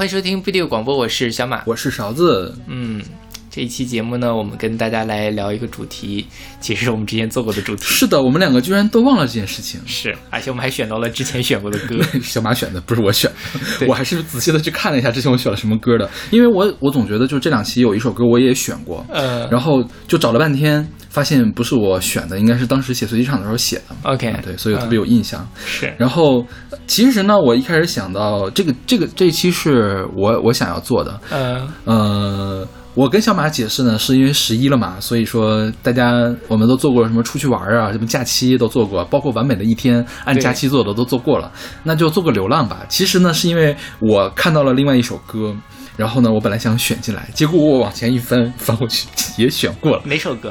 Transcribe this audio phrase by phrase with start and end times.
[0.00, 1.62] 欢迎收听 video 广播，我是小马。
[1.66, 3.02] 我是勺子，嗯，
[3.50, 6.24] 这一期节目呢，我们跟大家来聊一个主题，
[6.58, 9.78] 其实是我们之前做过的主题，是的，我们两个居然都忘了这件事情。
[9.84, 12.02] 是，而且我们还选到了之前选过的歌。
[12.24, 13.30] 小马选的，不是我选
[13.78, 13.86] 的。
[13.86, 23.94] 我还是仔细的去看了一下之前我选了什么歌的，因为我我总觉得就这两期有一首歌我也选过，呃然后就找了半天，发现不是我选的，应该是当时写随机场的时候写的。
[24.04, 25.46] ，OK，啊对，所以我特别有印象。
[25.66, 26.42] 是，然后
[26.86, 41.50] 其实呢，我一开始想到这个这个这一期是我我想要做的，呃，呃，我跟小马解释呢，是因为十一了嘛，所以说大家我们都做过什么出去玩啊，什么假期都做过，包括完美的一天按假期做的都做过了，
[41.82, 42.86] 那就做个流浪吧。
[42.88, 45.54] 其实呢，是因为我看到了另外一首歌。
[45.96, 50.02] 然后呢，我本来想选进来，结果我往前一翻，翻过去 也选过了。
[50.06, 50.50] 哪首歌？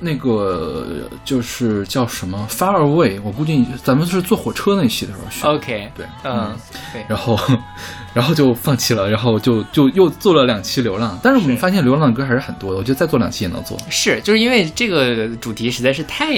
[0.00, 5.48] 那个就是叫什么《Far Away》，我估计咱们是坐火车那期的时候学的。
[5.50, 6.56] OK，对嗯，
[6.92, 7.38] 对，然后，
[8.14, 13.78] 然后就放弃了，然后就就又做了两期流浪，但是我们发现流浪的歌还是很多的，我觉得再做两期也能做。
[13.90, 16.34] 是，就是因为这个主题实在是太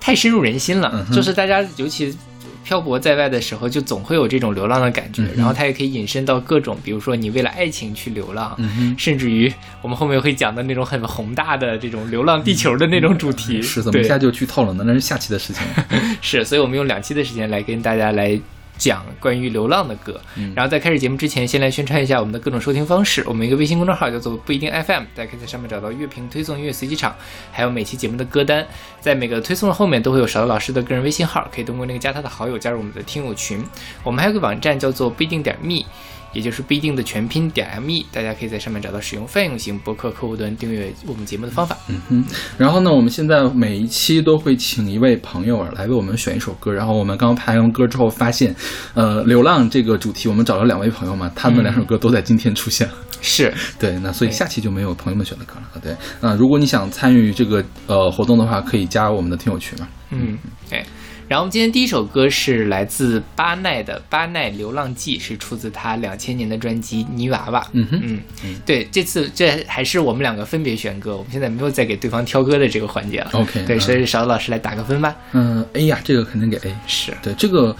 [0.00, 2.16] 太深入人心了，嗯就是大家尤其。
[2.64, 13.62] 漂泊在外的时候，就总会有这种流浪的感觉，嗯然后它也可以引申到各种，比如说你为了爱情去流浪，嗯哼，甚至于我们后面会讲的那种很宏大的这种流浪地球的那种主题。
[13.62, 14.84] 是怎么一下就剧透了呢？
[14.86, 15.62] 那是下期的事情。
[16.20, 18.38] 是，所以我们用两期的时间来跟大家来
[18.78, 20.18] 讲关于流浪的歌。
[20.36, 23.22] 嗯然后在开始节目之前，先来宣传一下我们的各种收听方式。
[23.26, 27.14] 我们一个微信公众号叫做不一定 FM，大家可以在上面找到乐评推送、音乐随机场，
[27.52, 28.66] 还有每期节目的歌单。
[29.00, 33.62] 在每个推送的后面都会有勺子老师的个人微信号，可以通过那个加他的好友加入我们的听友群。
[34.02, 35.84] 我们还有个网站叫做不一定点 me。
[36.32, 41.76] 也就是不一定的全拼点 me，大家可以在上面找到使用泛用型博客客户端订阅我们节目的方法。
[41.88, 42.24] 嗯哼，
[42.56, 48.54] 然后呢，我们现在每一期都会请一位朋友来为我们选一首歌，然后我们刚排完歌之后发现，
[48.94, 52.94] 呃，流浪这个主题我们找了两位朋友嘛，他们两首歌都在今天出现了。
[53.20, 55.80] 是， 对，那所以下期就没有朋友们选的歌了。
[55.82, 59.88] 对，那如果你想参与这个呃活动的话，可以加我们的听友群嘛。
[60.10, 60.84] 嗯，对。
[61.28, 67.60] 然后我们今天第一首歌是来自巴奈的《巴奈流浪记》，是出自他两千年的专辑《泥娃娃》。
[67.72, 68.00] 嗯哼，
[68.42, 73.30] 嗯，对，这次这还是我们两个分别选歌，我们现在没有再给对方挑歌的这个环节了。
[73.34, 75.14] OK，对，嗯所以勺子老师来打个分吧。
[75.32, 76.74] 嗯，A 呀，这个肯定给 A。
[76.86, 77.76] 是，对，这个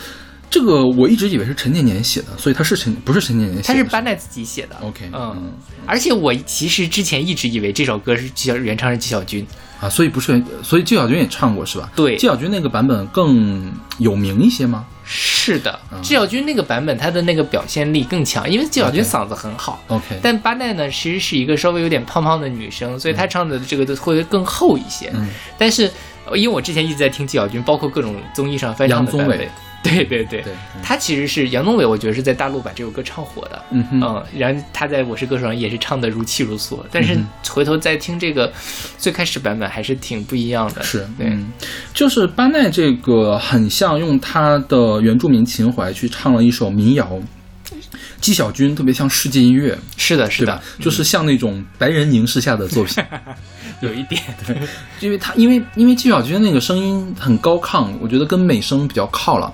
[0.50, 4.76] 这个我一直以为是陈年年写的，所以他是陈不是陈年年写的，他是巴奈自己写的。
[4.82, 5.52] OK，嗯嗯，
[5.86, 9.46] 而且我其实之前一直以为这首歌是纪晓原唱是纪晓君。
[9.80, 11.88] 啊，所以不是，所以纪晓君也唱过是吧？
[11.94, 14.84] 对纪晓君那个版本更有名一些吗？
[15.04, 19.82] 是的，嗯纪晓君那个版本他的那个表现力更强，因为纪晓君嗓子很好。
[19.88, 25.10] OK，但八奈呢，其实是一个稍微有点胖胖的女生，所以她唱的这个都会更厚一些。
[25.14, 25.90] 嗯但是，
[26.26, 29.48] 呃因为我之前一直在听纪晓君，包括各种综艺上翻唱的版本
[29.82, 30.52] 对 对对，对，
[30.82, 33.64] 她其实是杨宗纬，我觉得是在大陆把这首歌唱火的。
[33.70, 38.52] 嗯哼，嗯，然后他在《我是歌手》上也是唱的如泣如诉，但是嗯回头再听这个
[38.98, 40.82] 最开始版本还是挺不一样的。
[40.82, 41.50] 是，对，嗯，
[41.94, 47.18] 就是巴奈这个很像用他的原住民情怀去唱了一首民谣。
[48.20, 50.60] 纪晓君特别像世界音乐，是的，是的？
[50.80, 53.02] 就是像那种白人凝视下的作品，
[53.82, 54.22] 有一点，
[55.00, 59.52] 因为他因为因为纪晓君那个声音很高亢，我觉得跟美声比较靠了，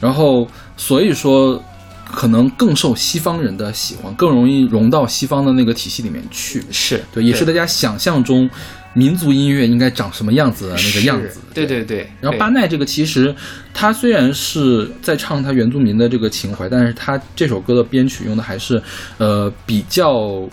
[0.00, 1.62] 然后所以说
[2.10, 6.64] 可能更受西方人的喜欢，更容易融到西方的那个体系里面去。
[6.70, 8.48] 是对，也是大家想象中
[8.94, 11.40] 民族音乐应该长什么样子的那个样子是。
[11.52, 12.08] 对对对。
[12.20, 13.34] 然后巴奈这个其实
[13.74, 18.82] 他虽然是在唱他原住民的这个情怀，但是他这首歌的编曲用的还是
[19.18, 20.48] 呃比较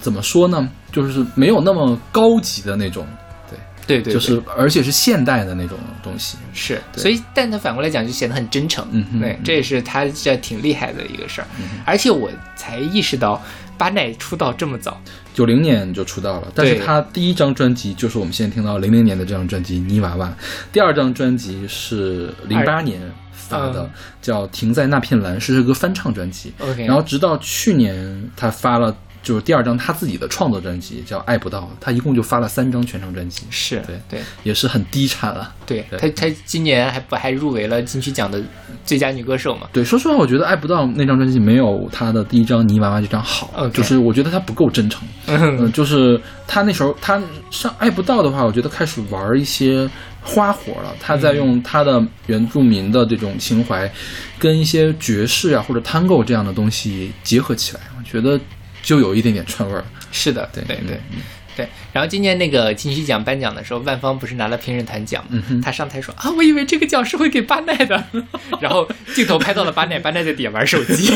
[0.00, 3.06] 怎么说呢，就是没有那么高级的那种。
[3.50, 6.38] 对，对对对就是而且是现代的那种东西。
[6.54, 11.46] 是，所以但他反过来讲就显得很真诚，对嗯哼嗯，这也是他这挺厉害的一个事儿。
[11.84, 13.42] 而且我才意识到
[13.76, 14.98] 巴奈出道这么早，
[15.34, 20.28] 九零年就出道了，但是他第一张专辑就是我们现在听到零零年的这张专辑《泥娃娃》，
[20.72, 23.00] 第二张专辑是零八年
[23.32, 23.90] 发的，嗯
[24.22, 26.54] 叫《停在那片蓝》，是这个翻唱专辑。
[26.60, 35.52] OK 然后直到去年他发了就是第二张他自己的创作专辑叫《爱不到》，他一共就发了三张全长专辑，是对对也是很低产了。
[35.66, 38.40] 对，对他他今年还不还入围了金曲奖的
[38.84, 39.66] 最佳女歌手嘛？
[39.72, 45.02] 对，说实话，我觉得《爱不到》那张专辑没有他的第一张《泥娃娃》这张好 OK 就是我觉得他不够真诚。
[45.26, 47.20] 嗯，就是他那时候他
[47.50, 49.88] 上《爱不到》的话，我觉得开始玩一些
[50.20, 50.94] 花活了。
[51.00, 53.90] 他在用他的原住民的这种情怀，
[54.38, 58.38] 跟一些爵士啊或者 tango 这样的东西结合起来，我觉得
[58.84, 59.84] 就有一点点串味儿。
[60.12, 61.18] 是的，对对对嗯。
[61.56, 61.68] 对。
[61.92, 65.60] 然后今年那个金曲奖颁奖的时候，万芳不是拿了评审团奖，嗯哼。
[65.60, 68.04] 他上台说啊，我以为这个奖是会给巴奈的，
[68.60, 71.12] 然后镜头拍到了巴奈，巴奈在底下玩手机，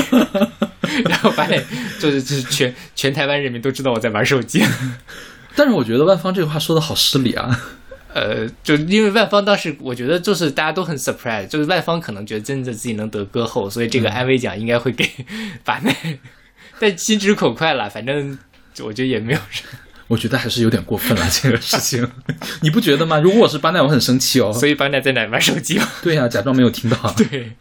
[1.09, 1.63] 然后巴奈
[1.99, 4.65] 就是就是全全台湾人民都知道我在玩手机，
[5.55, 7.61] 但是我觉得万芳这句话说的好失礼啊。
[8.15, 15.09] 呃，就因为万芳当时我觉得就是大家都很 surprise，就是万芳可能觉得真的自己能得歌后，所以这个安慰奖应该会给
[15.63, 15.95] 巴奈，
[16.81, 18.39] 但心直口快了，反正
[18.81, 19.79] 我觉得也没有什么。
[20.09, 22.11] 我觉得还是有点过分了，这个事情，
[22.63, 23.19] 你不觉得吗？
[23.19, 24.51] 如果我是班奈，我很生气哦。
[24.55, 25.87] 所以班奈在哪玩手机吗？
[26.03, 26.97] 对呀、假装没有听到。
[27.15, 27.53] 对，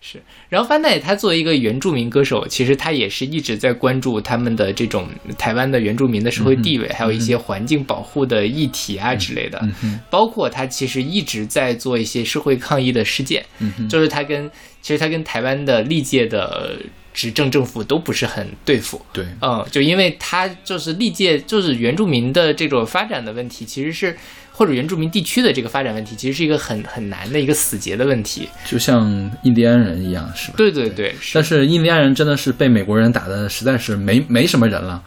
[0.00, 0.20] 是。
[0.48, 5.08] 然后巴奈他作为一个原住民歌手，其实他也是一直在关注他们的这种
[5.38, 9.60] 台湾的原住民的社会地位，还有一些环境保护的议题啊之类的。
[9.62, 16.76] 嗯嗯，包括他其实一直在做一些社会抗议的事件，嗯，就是他跟其实他跟台湾的历届的
[17.12, 19.00] 执政政府都不是很对付。
[19.12, 24.16] 对，嗯，就因为他就是历届就是原住民的这种发展的问题，其实是
[24.50, 28.48] 或者原住民地区的这个发展问题，其实是一个很很难的一个死结的问题。
[28.66, 30.54] 就像印第安人一样，是吧？
[30.56, 35.02] 对对对，是但是印第安人真的是被美国人打的实在是没没什么人了。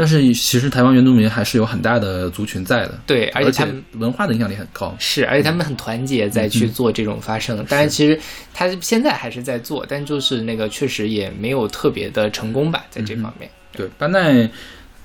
[0.00, 4.96] 但是其实台湾原住民还是有很大的族群在的，对，而而且他们文化的影响力很高。
[4.98, 7.62] 是，而且他们很团结，在去做这种发声。
[7.66, 8.18] 当然，其实
[8.54, 13.50] 他现在还是在做，但就是那个确实也没有特别的成功吧，在这方面。
[13.72, 14.48] 对，班奈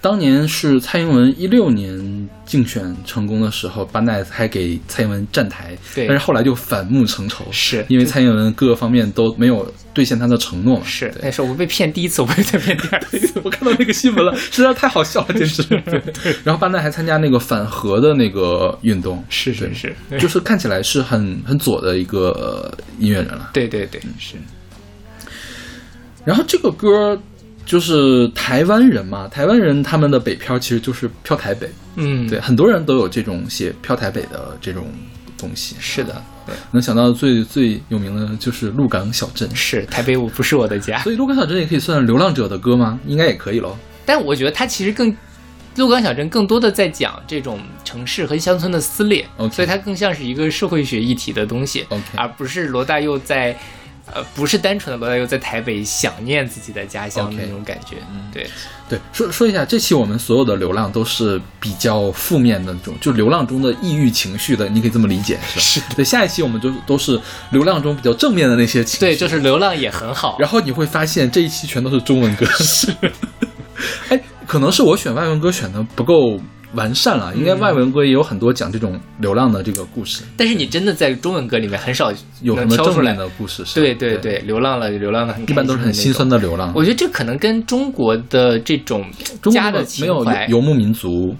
[0.05, 6.05] 当年是蔡英文一六年竞选成功的时候，巴奈还给蔡英文站台，对。
[6.05, 7.83] 但是后来就反目成仇，是。
[7.89, 10.85] 因为蔡英文各个方面都没有兑现他的承诺嘛。
[10.85, 11.21] 是，对。
[11.23, 13.33] 那时候我被骗第一次，我不会再骗第二次。
[13.43, 15.63] 我看到那个新闻了，实在太好笑了，简直。
[15.89, 23.49] 对，然后巴奈还参加那个反核的那个运动，是是是，就是看起来是很很左的一个呃音乐人了。
[23.53, 24.35] 对对对，是。
[26.23, 27.19] 然后这个歌
[27.65, 34.87] 就是台湾人嘛，台湾人他们的北漂其实就是漂台北，嗯，对，，很多人都有这种写漂台北的这种
[35.37, 35.75] 东西。
[35.79, 42.99] 是的，对，能想到最最有名的就是鹿港小镇，是台北我不是我的家， 所以鹿港小镇也可以算流浪者的歌吗？
[43.07, 43.75] 应该也可以喽。
[44.05, 45.15] 但我觉得它其实更。
[45.77, 51.85] 鹿港小镇更多的在讲这种城市和乡村的撕裂所以它更像是一个社会学议题的东西
[52.15, 53.53] 而不是罗大佑在，
[54.13, 57.97] 呃，不是单纯的罗大佑在台北想念自己的家乡的那种感觉。
[58.11, 58.47] 嗯对，
[58.87, 65.87] 对，说说一下，这期我们所有的流浪都是比较负面的那种，就流浪中的抑郁情绪的，你可以这么理解，是吧？
[65.89, 67.19] 是对，下一期我们就都是
[67.49, 68.99] 流浪中比较正面的那些情绪。
[68.99, 70.37] 对，就是流浪也很好。
[70.39, 72.45] 然后你会发现这一期全都是中文歌。
[72.45, 72.93] 是，
[74.09, 76.39] 哎，可能是我选外文歌选的不够
[76.75, 83.15] 完善了，应该外文歌也有很多讲这种流浪的这个故事，但是你真的在中文歌里面很少有什么正面。
[83.15, 83.63] 的故事？
[83.73, 86.73] 对对对，流浪了，流浪的很一般都是很心酸的的流浪。。
[86.75, 89.05] 我觉得这可能跟中国的这种
[89.41, 91.33] 中国家的没有情怀游牧民族，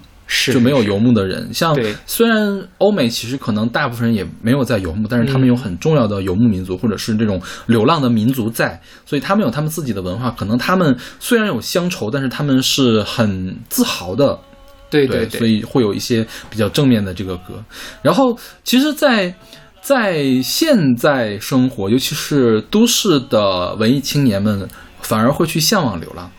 [0.52, 1.52] 就没有游牧的人。
[1.52, 1.76] 像
[2.06, 10.30] 虽然欧美其实可能大部分人也没有在游牧，但是他们有嗯很重要的游牧民族或者是这种流浪的民族在，所以他们有他们自己的文化。
[10.30, 14.38] 可能他们虽然有乡愁，但是他们是很自豪的。
[14.90, 17.62] 对对对，所以会有一些比较正面的这个歌。
[18.02, 19.34] 然后，其实在，
[19.80, 24.68] 在现在生活，尤其是都市的文艺青年们，
[25.00, 26.30] 反而会去向往流浪。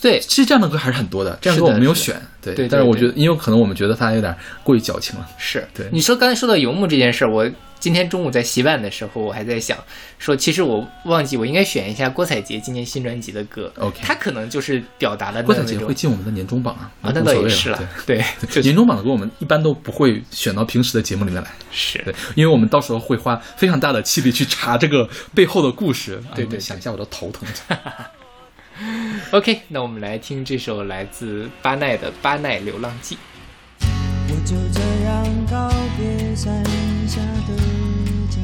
[0.00, 4.34] 对其实这样的歌还是很多的，这样的歌我没有选，对但是我觉得，因为可能我们觉得他有点
[4.64, 5.28] 过于矫情了。
[5.36, 9.76] 是对你说刚才说到游牧这件事儿，我今天中午在洗碗的时候，我还在想
[10.18, 13.72] 说，其实我忘记我应该选一下郭采洁今年新专辑的歌。
[13.76, 18.24] OK 她可能就是表达了郭采洁会进我们的年终榜啊，啊，那倒也是了对，
[18.62, 21.50] 年终榜的歌我们一般都不会选到平时的节目里面来。
[21.70, 26.22] 是对，因为我们到时候会花非常大的气力去查这个背后的故事。
[26.34, 27.46] 对对啊想一下我都头疼。
[29.32, 33.18] ok 那我们来听这首来自巴奈的巴奈流浪记。
[33.80, 36.64] 我就这样告别山
[37.06, 37.56] 下的
[38.30, 38.40] 家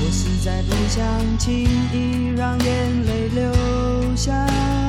[0.00, 4.87] 我实在不想轻易让眼泪流下。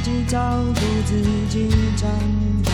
[0.00, 0.38] 自己照
[0.74, 2.08] 顾自己长
[2.64, 2.70] 大。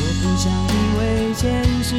[0.00, 1.00] 我不想因为
[1.34, 1.42] 现
[1.82, 1.94] 实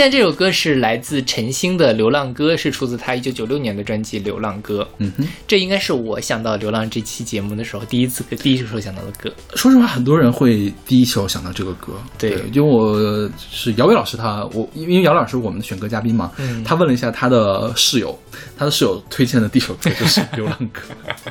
[0.00, 4.82] 现在这首歌是来自陈星的《流浪歌》，是出自他一九九六年的专辑《流浪歌》。
[4.96, 9.30] 嗯哼，这应该是我想到《流浪》这期节目的时候第一次第一首想到的歌。
[9.56, 11.92] 说实话，很多人会第一首想到这个歌。
[12.16, 18.18] 对因为我是姚伟老师他，我因为姚老师是我们的选歌嘉宾嘛，嗯他问了一下他的室友，
[18.56, 20.80] 他的室友推荐的第一首歌就是《流浪歌》。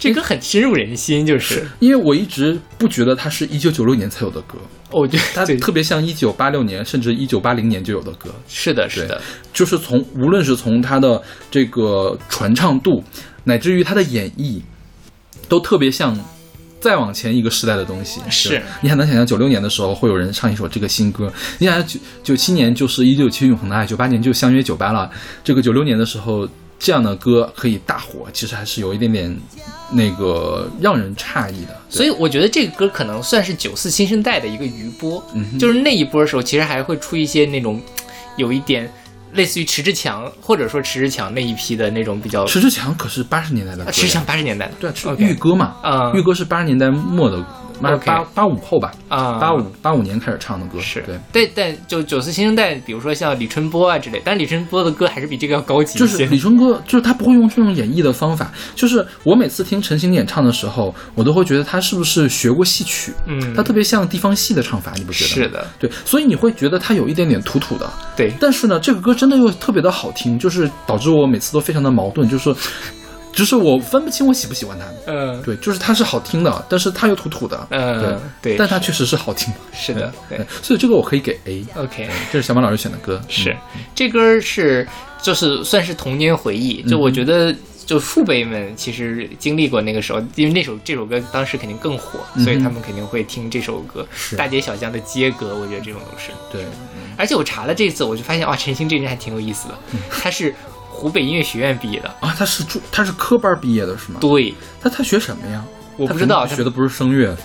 [0.00, 4.58] 这歌很深入人心，就是因为我一直不觉得它是一九九六年才有的歌，
[4.94, 9.20] 我觉它得它特别像一九八六年甚至一九八零年就有的歌，是的，是的，
[9.52, 11.20] 就是从无论是从它的
[11.50, 13.02] 这个传唱度，
[13.44, 14.62] 乃至于它的演绎，
[15.48, 16.16] 都特别像
[16.80, 18.20] 再往前一个时代的东西。
[18.30, 18.62] 是。
[18.80, 25.10] 你很难想象九六年的时候会有人唱一首这个新歌，你想想九九七年就是一九七永恒的爱，九八年就相约九八了，
[25.42, 26.48] 这个九六年的时候。
[26.84, 29.34] 这样的歌可以大火，其实还是有一点点
[29.90, 31.74] 那个让人诧异的。
[31.88, 37.80] 所以我觉得这个歌可能算是九四新生代的一个余波，嗯就是那一波的时候，其实还会出一些那种
[38.36, 38.92] 有一点
[39.32, 47.42] 类似于迟志强或者说迟志强那一批的那种比较，迟志强可是八十年代的，啊迟志强八十年代的，对啊，玉歌嘛，啊玉歌是八十年代末的，
[47.80, 51.18] 八 OK 八八五后吧，啊，八五八五年开始唱的歌，是对。
[51.32, 56.24] 对，但就九四新生代，比如说像李春波啊之类，但是李春波的歌还是比这个要高级就是。
[56.26, 58.50] 李春波，就是他不会用这种演绎的方法。
[58.74, 63.12] 就是我每次听陈星演唱的时候，我都会觉得他是不是学过戏曲？
[63.26, 65.28] 嗯他特别像地方戏的唱法，你不觉得？
[65.30, 67.90] 是的，对，所以你会觉得他有一点点土土的。
[68.16, 72.54] 对，但是呢，这个歌真的又特别的好听，就是导致我每次都非常的矛盾，就是，
[73.34, 74.84] 就是我分不清我喜不喜欢他。
[75.06, 77.66] 嗯对，就是他是好听的，但是他又土土的。
[77.70, 79.60] 嗯，对，但他确实是好听的。
[79.72, 81.64] 是的，对所以这个我可以给 A。
[81.76, 82.08] ，OK。
[82.32, 83.56] 这是小马老师选的歌，是，
[83.94, 84.86] 这歌是
[85.22, 87.54] 就是算是童年回忆，就我觉得。
[87.86, 94.08] 就父辈们其实经历过那个时候，因为那首这首歌当时肯定更火，所以他们肯定会听这首歌。
[94.10, 96.30] 是大街小巷的街歌，我觉得这种都是。
[96.50, 96.64] 对，
[97.18, 99.74] 而且我查了这次，我就发现哇，陈星这人还挺有意思的，
[100.10, 100.54] 他是
[101.04, 102.08] 湖北音乐学院毕业的。
[102.20, 104.20] 啊，他是住他是科班毕业的是吗？
[104.22, 105.62] 对，他他学什么呀？
[105.98, 107.36] 我不知道，学的不是声乐，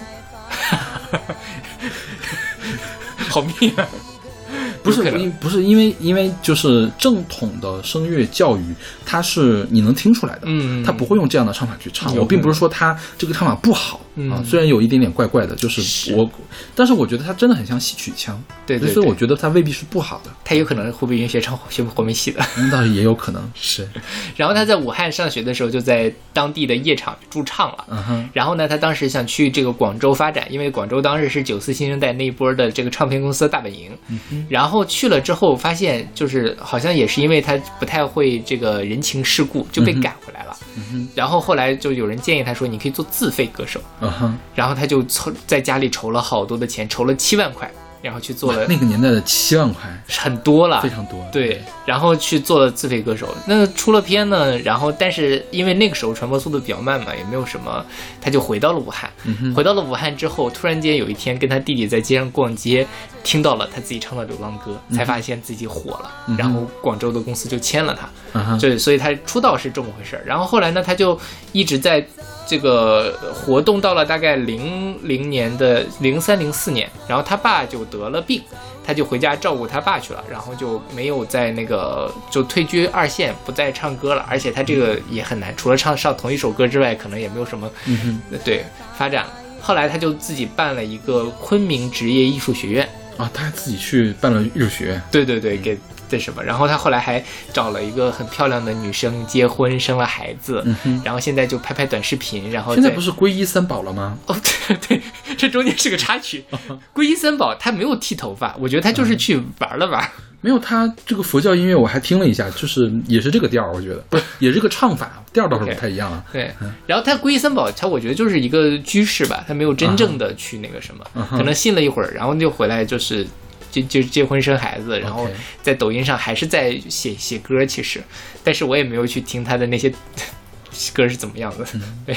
[3.28, 3.86] 好命啊！
[4.82, 5.04] 不是
[5.41, 8.74] 不是因为因为就是正统的声乐教育，
[9.06, 12.15] 它是你能听出来的，嗯他不会用这样的唱法去唱。
[12.15, 16.30] 有我并不是说他这个唱法不好嗯啊，虽然有一点点怪怪的，就是是我，
[16.76, 22.41] 但是我觉得他真的很像戏曲腔，对对对所以我觉得他未必是不好的，他有可能是湖北音乐学唱学活梅戏的。
[22.58, 23.88] 那倒是也有可能是，
[24.36, 27.86] 然后他在武汉上学的时候，就在当地的夜场驻唱了。
[27.89, 33.91] 嗯哼，然后呢，他当时想去这个广州发展，因为广州当时是九四新生代那一波的这个唱片公司的大本营。
[34.10, 40.58] 嗯然后去了之后，发现就是好像也是因为他不太会这个人情世故，就被赶回来了。
[40.91, 43.82] 嗯然后后来就有人建议他说，你可以做自费歌手。
[44.01, 47.69] 嗯哼，然后他就凑在家里筹了好多的钱，筹了七万块，
[48.01, 53.27] 然后去做了那个年代的七万块很多了，非常多，对，然后去做了自费歌手。
[53.45, 57.85] 那出了片呢，然后但是因为那个时候传播速度比较慢嘛，也没有什么，
[58.21, 59.09] 他就回到了武汉。
[59.53, 62.88] 回到了武汉之后，突然间有一天跟他弟弟在街上逛街，
[63.21, 66.09] 听到了他自己唱的《流浪歌》，才发现自己火了。
[66.38, 68.09] 然后广州的公司就签了他。
[68.33, 70.23] 嗯哼，对，所以他出道是这么回事儿。
[70.25, 71.19] 然后后来呢，他就
[71.51, 72.05] 一直在
[72.49, 78.41] 这个活动到了大概零零年的零三零四年，然后他爸就得了病，
[78.83, 84.25] 他就回家照顾他爸去了，然后就没有在那个就退居二线，不再唱歌了。
[84.27, 88.65] 而且他这个也很难，除了唱上同一首歌之外，可能也没有什么嗯 对
[88.97, 89.33] 发展了。
[89.62, 95.77] 后来他就自己办了一个昆明职业艺术学院，啊，他还自己去办了艺术学院，对对对，给
[96.10, 96.43] 这什么？
[96.43, 100.65] 然后他后来还找了一个很漂亮的女生结婚，生了孩子，
[101.04, 104.17] 然后现在就拍拍短视频，然后再现在不是皈依三宝了吗？
[104.26, 104.36] 哦，
[104.67, 105.02] 对对，
[105.38, 106.43] 这中间是个插曲。
[106.93, 110.10] 皈依三宝他没有剃头发，我觉得他就是去玩了玩。
[110.41, 116.24] 没有，他这个佛教音乐我还听了一下，就是也是这个调儿，我觉得不是，也是个唱法调儿倒是不太一样啊。
[116.32, 116.50] 对，
[116.88, 123.28] 然后他皈依三宝，他我觉得就是一个居士吧，他没有真正的去那个什么，可能信了一会儿，然后就回来就是。
[123.71, 125.27] 就就结婚生孩子，然后
[125.62, 128.01] 在抖音上还是在写写歌，其实，
[128.43, 129.91] 但是我也没有去听他的那些
[130.93, 132.15] 歌是怎么样的，嗯对。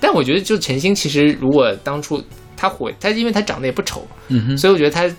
[0.00, 2.22] 但我觉得，就陈星，其实如果当初
[2.56, 5.10] 他火，他因为他长得也不丑，嗯哼，所以我觉得他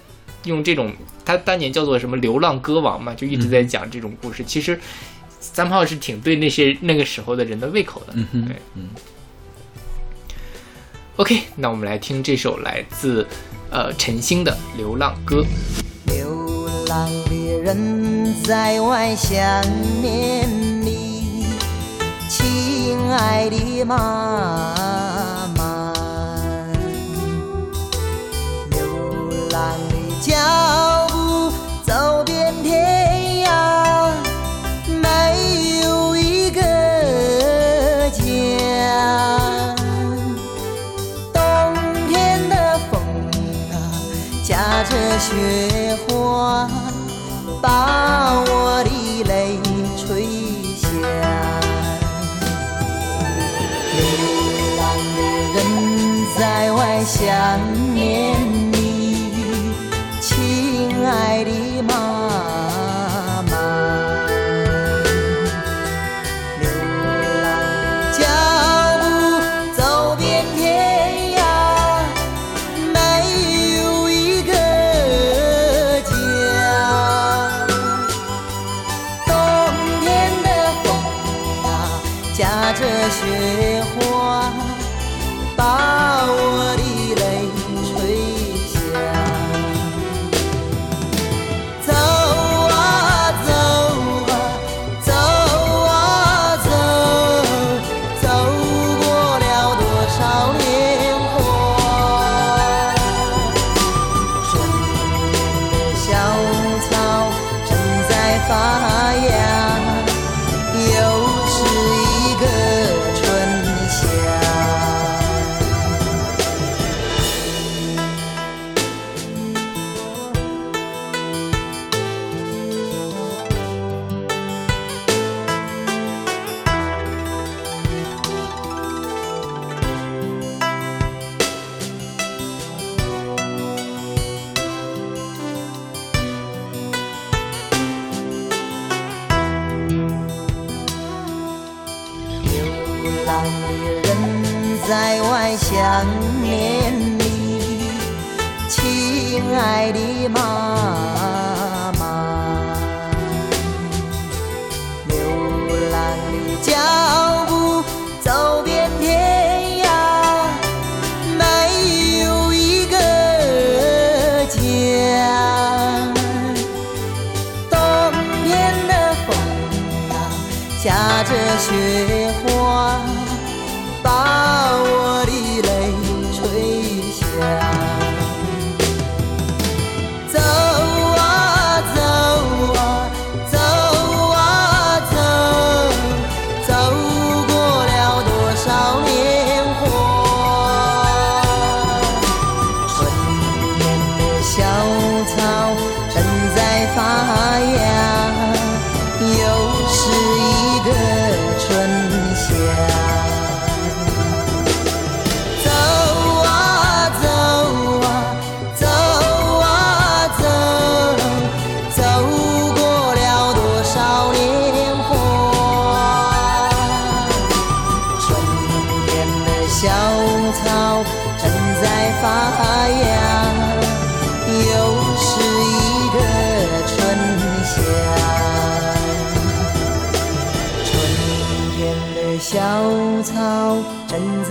[0.43, 0.93] 用这种，
[1.25, 4.43] 他当年叫做什么流浪歌王嘛，就一直在嗯讲这种故事。
[4.43, 4.79] 其实
[5.39, 8.13] 三炮是挺对那些那个时候的人的胃口的。
[8.13, 8.89] 对，嗯
[11.15, 13.25] OK，那我们来听这首来自
[13.75, 15.43] 呃陈星的《流浪歌》。
[16.05, 19.37] 流浪的人在外想
[20.01, 20.47] 念
[20.81, 21.45] 你，
[22.29, 25.93] 亲爱的妈妈。
[28.71, 28.79] 流
[29.51, 30.31] 浪的脚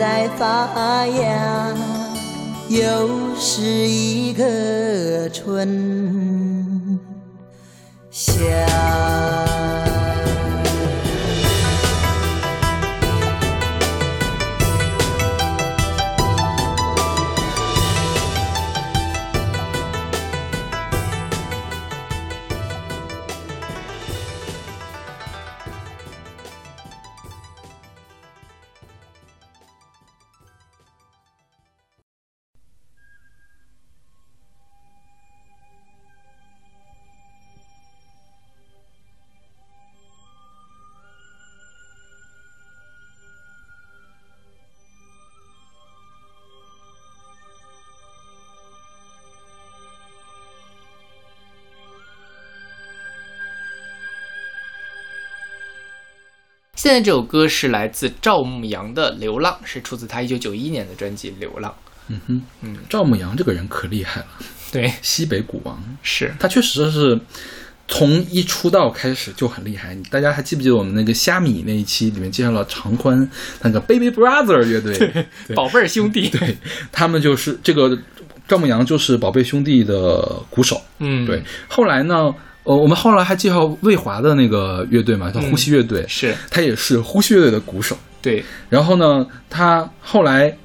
[0.04, 1.74] 在发芽，
[2.68, 7.00] 又是一个春
[8.10, 9.13] 夏。
[56.84, 61.74] 现在这首歌是来自赵牧阳的《流浪》，是出自他一九九一年的专辑《流浪
[62.08, 64.26] 嗯哼，嗯，赵牧阳这个人可厉害了，》。
[64.70, 67.18] 对，西北鼓王，是他确实是
[67.88, 69.96] 从一出道开始就很厉害。
[70.10, 73.26] 大家还记不记得我们那个虾米那一期里面介绍了长宽
[73.62, 75.24] 那个 Baby Brother 乐队？
[75.46, 76.28] 对宝贝儿兄弟。
[76.38, 76.58] 对，
[76.92, 77.98] 他们就是这个
[78.46, 80.20] 赵牧阳就是宝贝兄弟的
[80.50, 80.82] 鼓手。
[80.98, 87.96] 嗯，对，后来呢，呃，我们后来还介绍魏华的那个乐队嘛，叫呼吸乐队，是他也是呼吸乐队的鼓手。
[88.20, 90.56] 对，然后呢，他后来。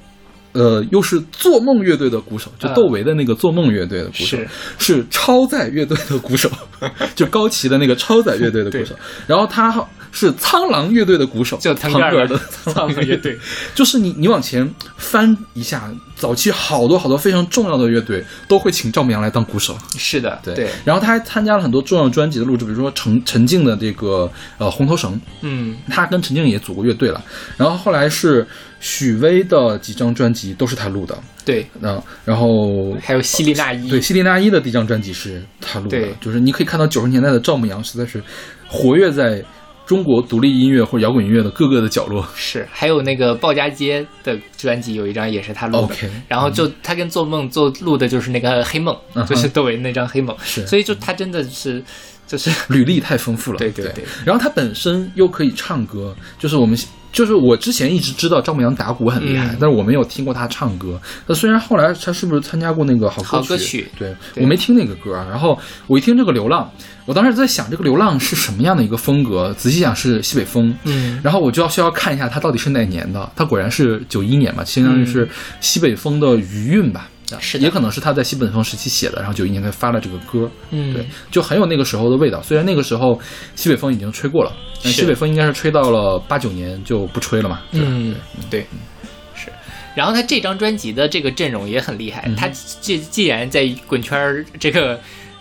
[0.52, 4.48] 呃，又是做梦乐队的鼓手，就啊窦唯的那个做梦乐队的鼓手，是
[4.80, 6.50] 是超载乐队的鼓手，
[7.14, 8.92] 就高旗的那个超载乐队的鼓手。
[9.28, 9.70] 然后他
[10.12, 12.38] 是苍狼乐队的鼓手，叫腾格尔的。
[12.64, 13.38] 苍狼乐队，
[13.74, 19.76] 就是你你往前翻一下，早期好多好多非常重要的乐队都会请赵牧阳来当鼓手。
[19.96, 27.22] 是的，对，对，然后他还参加了很多重要专辑的录制，比如说陈陈静的这个呃红头绳，嗯，他跟陈静也组过乐队了。
[27.56, 28.46] 然后后来是
[28.80, 35.98] 许巍的几张专辑都是他录的，对，嗯，然后还有希利娜依，对，希利娜依的第一张专辑是他录的。
[35.98, 38.22] 对，就是你可以看到九十年代的赵牧阳实在是
[38.68, 39.42] 活跃在
[39.90, 42.24] 中国独立音乐或者摇滚音乐的各个的角落。
[42.36, 45.78] 是，还有那个鲍家街的专辑有一张也是他录的。
[45.82, 49.26] OK，然后就他跟做梦做录的就是那个黑梦，嗯。
[49.26, 50.64] 就是窦唯那张黑梦，是。
[50.64, 51.82] 所以就他真的是
[52.24, 53.86] 就是履历太丰富了，对对。
[53.86, 54.04] 对。
[54.24, 56.78] 然后他本身又可以唱歌，就是我们
[57.12, 61.00] 就是我之前一直知道赵牧阳打鼓很厉害，嗯但是我没有听过他唱歌。
[61.26, 65.12] 那虽然后来他是不是参加过那个好好歌歌曲对对我没听那个歌。
[65.30, 66.70] 然后我一听这个《流浪》，
[67.04, 73.30] 我当时在想这个《流浪》是什么样的一个风格，仔细想是西北风，嗯然后我就要需要看一下他到底是哪年的。
[73.34, 75.28] 他果然是九一年嘛，相当于是
[75.60, 77.08] 西北风的余韵吧。
[77.08, 80.50] 嗯是的也可能是他在西北风时期写的，然后九一年才发了这个歌。
[80.70, 82.40] 嗯对，就很有那个时候的味道。
[82.42, 83.20] 虽然那个时候
[83.54, 87.60] 西北风已经吹过了，但西北风应该是吹到了八九年就不吹了嘛。
[87.72, 88.16] 嗯，
[88.48, 88.66] 对，
[89.34, 89.52] 是。
[89.94, 94.98] 然后他这张专辑的这个阵容也很厉害，嗯他既既然在滚圈儿这个。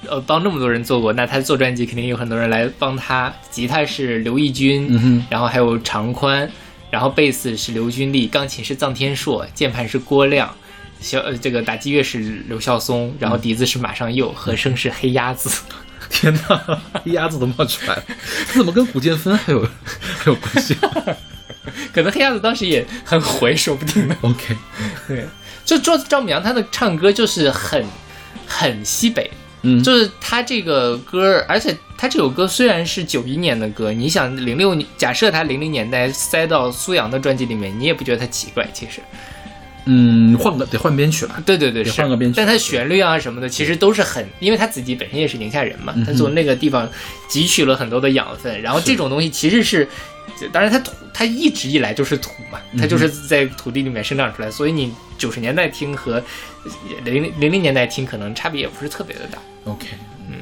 [0.08, 3.30] 呃，帮那么多人做过，那他做专辑肯定有很多人来帮他。
[3.52, 6.50] 吉他是刘奕君，嗯哼然后还有常宽，
[6.90, 10.56] 然后贝斯是刘君丽，钢琴是臧天朔，键盘是郭亮，
[11.02, 15.50] 小呃这个打击乐是刘孝松，然后笛子是马上佑，和声是黑鸭子。
[16.10, 18.04] 天哪，黑鸭子都冒出来了，
[18.48, 20.76] 这怎么跟古建芬还有还有关系
[21.94, 24.16] 可能黑鸭子当时也很回，说不定呢。
[24.22, 24.56] ？OK，
[25.08, 25.28] 对，
[25.64, 27.86] 就赵赵牧阳他的唱歌就是很
[28.48, 29.30] 很西北，
[29.62, 39.00] 嗯，就是他这个歌，而且他这首歌虽然是九一年的歌，你想零六年，假设他零零年代塞到苏阳的专辑里面，你也不觉得他奇怪，其实。
[39.86, 41.42] 嗯，换个得换编曲了。
[41.46, 46.88] 对对对，得换个编曲但它旋律啊什么的，其实都是很，因为他自己本身也是宁夏人嘛，他从那个地方
[47.30, 49.88] 汲取了很多的养分，然后这种东西其实是，
[50.52, 56.22] 当然他土，他一直以来就是土嘛，嗯他就是在土地里面生长出来，所以你九十年代听和
[57.04, 59.40] 零零零年代听可能差别也不是特别的大。
[59.66, 59.88] OK，
[60.30, 60.36] 嗯，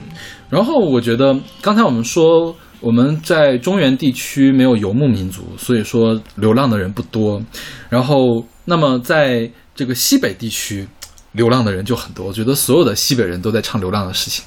[0.50, 7.42] 然后我觉得刚才我们说我们在中原地区没有游牧民族，所以说流浪的人不多。
[7.90, 10.88] 然后，那么在这个西北地区，
[11.32, 12.26] 流浪的人就很多。
[12.26, 14.46] 我觉得所有的西北人都在唱流浪的事情，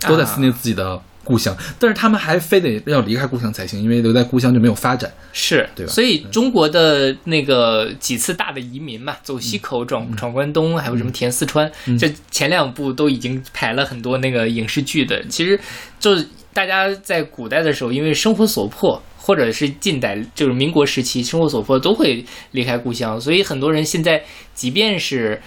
[0.00, 5.12] 都在思念自己的故乡，但是他们还非得要离开故乡才行，因为留在故乡就没有发展。
[5.32, 15.24] 是，对吧所以中国的那个几次大的移民嘛，走西口、闯闯关东，还有什么填四川，这前两部都已经排了很多那个影视剧的。
[15.28, 15.58] 其实
[15.98, 24.22] 就是大家在古代的时候，因为生活所迫，或者是近代就是民国时期生活所迫，都会离开故乡，所以很多人现在
[24.54, 25.40] 即便是。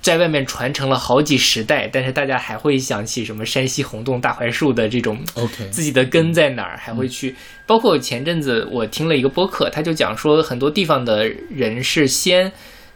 [0.00, 7.34] 在外面传承了好几十代，但是大家还会想起什么山西洪洞大槐树的这种 OK，自己的根在哪儿，还会去。
[7.66, 12.50] 包括前阵子我听了一个播客，他就讲说，很多地方的人是先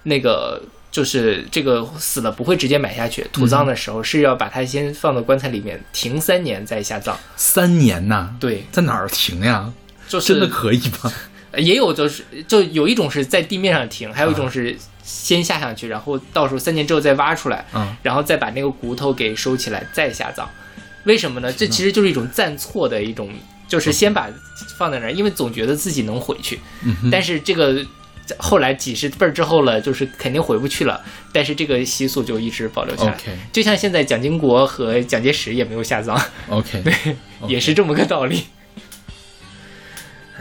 [0.05, 0.62] 那个。
[0.92, 7.18] 就是这个死了不会直接埋下去，土葬的时候是要把它先放到棺材里面停三年再下葬。
[7.35, 9.72] 三年呐，对，在哪儿停呀？
[10.07, 11.11] 就是真的可以吗？
[11.57, 20.48] 也有就是就有一种是在地面上停，还有一种是先下下去，然后到时候三年之后再挖出来，啊，然后再把那个骨头给收起来再下葬。
[21.05, 21.52] 为什么呢？
[21.52, 23.31] 这其实就是一种暂错的一种，
[23.66, 24.28] 就是先把
[24.76, 27.85] 放在那儿，因为总觉得自己能回去，嗯但是这个
[28.39, 31.03] 后来几十辈儿之后了，就是肯定回不去了。
[31.33, 33.19] 但是这个习俗就一直保留下来。
[33.53, 36.83] 就像现在蒋经国和蒋介石也没有下葬，OK，
[37.47, 38.45] 也是这么个道理。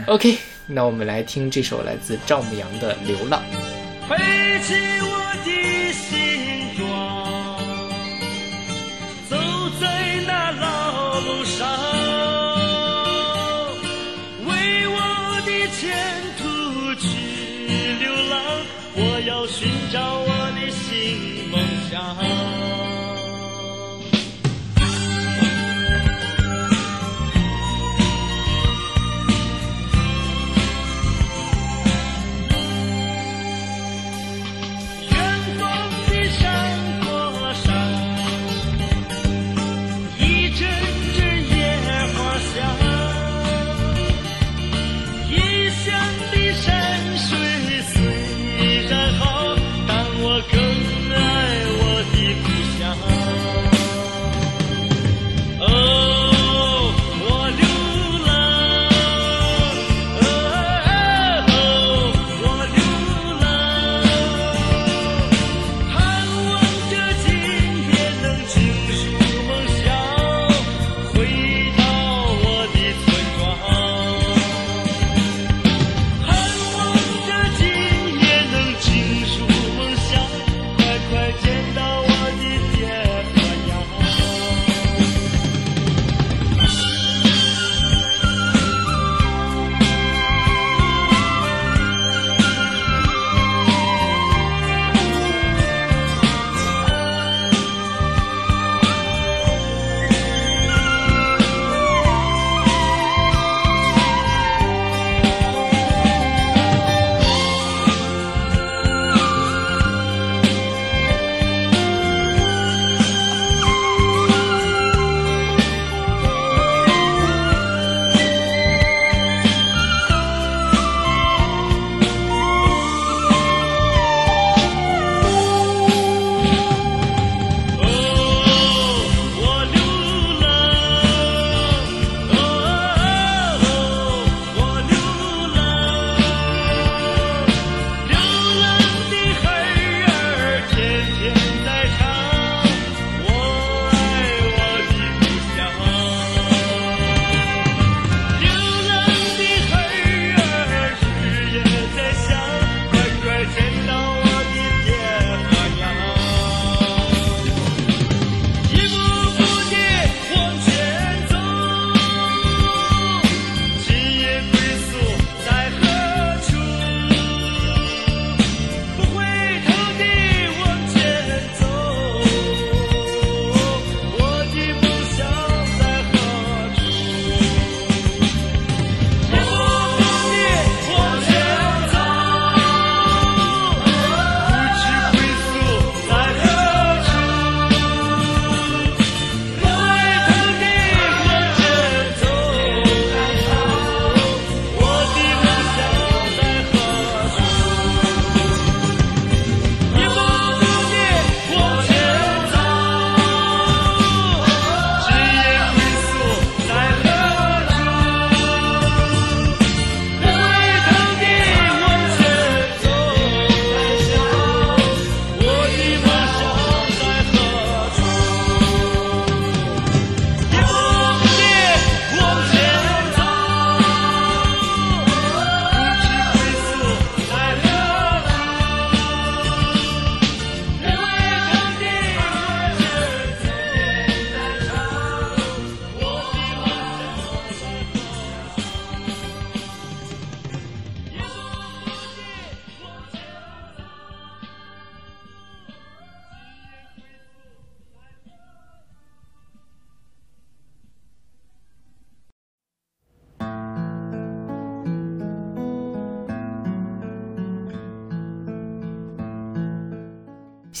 [0.06, 3.42] OK，那我们来听这首来自赵牧阳的《流浪》。
[4.08, 4.16] 飞
[4.60, 5.11] 起我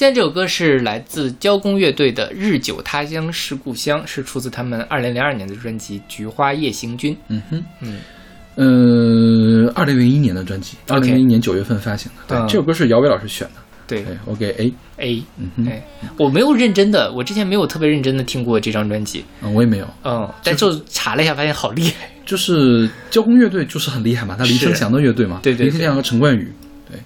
[0.02, 7.14] 现在这首歌是来自交工乐队的《日久他乡是故乡》，是出自他们二零零二年的专辑《菊花夜行军》。
[7.28, 12.34] 嗯哼，嗯，呃，二零零一年的专辑，二零零一年九月份发行的。
[12.34, 13.60] 对，嗯这首歌是姚伟老师选的。
[13.86, 14.72] 对对，我给 A。
[14.96, 15.80] A，嗯哼，哎，
[16.18, 19.86] 我没有认真的，我之前没有特别认真的听过这张专辑，嗯，我也没有。
[20.02, 22.10] 嗯，但就查了一下，发现好厉害。
[22.26, 26.52] 就是交工乐队就是很厉害嘛，他林是生祥的乐队嘛，对对林生祥和陈冠宇。
[26.90, 26.98] 对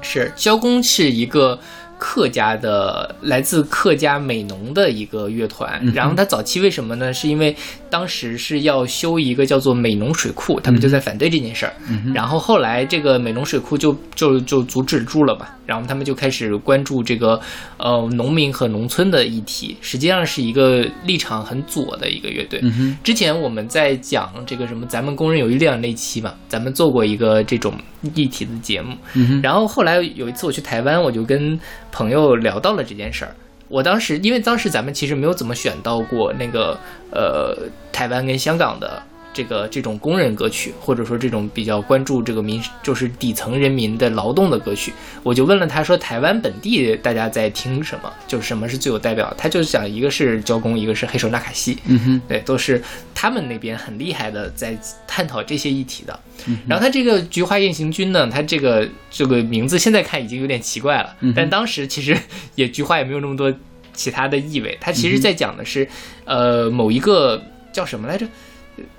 [0.00, 1.58] 是交工是一个
[2.04, 5.80] 客家的，来自客家美浓的一个乐团。
[5.94, 7.12] 然后他早期为什么呢？
[7.12, 7.56] 是因为
[7.92, 11.74] 当时是要修一个叫做美浓水库，他们就在反对这件事儿。
[11.90, 17.38] 嗯然后后来这个美浓水库就就就阻止住了嘛，然后他们就开始关注这个
[17.76, 22.60] 呃农民和农村的议题，实际上是一个立场很左的一个乐队。
[22.62, 27.74] 嗯，之前我们在讲这个什么咱们工人有力量那期嘛，咱们做过一个这种
[28.14, 28.96] 议题的节目。
[29.12, 33.36] 嗯，然后后来有一次我去台湾，我就跟朋友聊到了这件事儿。
[33.72, 36.78] 我当时因为当时咱们其实没有怎么选到过那个
[37.10, 37.56] 呃
[37.90, 39.02] 台湾跟香港的
[39.32, 49.34] 这个这种工人歌曲，或者说这种比较关注这个民就是底层人民的劳动的歌曲，我就问了他说台湾本地大家在听什么，就是什么是最有代表？
[49.38, 52.82] 他就讲一个是交工，一个是黑手纳卡西，嗯哼，对，都是
[53.14, 56.20] 他们那边很厉害的，在探讨这些议题的。
[56.46, 62.16] 嗯然后他这个《菊花夜行军》呢，他这个这个名字现在看已经有点奇怪了，嗯但当时其实
[62.56, 63.52] 也菊花也没有那么多
[63.94, 64.76] 其他的意味。
[64.80, 65.88] 他其实在讲的是，
[66.24, 67.40] 呃，某一个
[67.72, 68.26] 叫什么来着？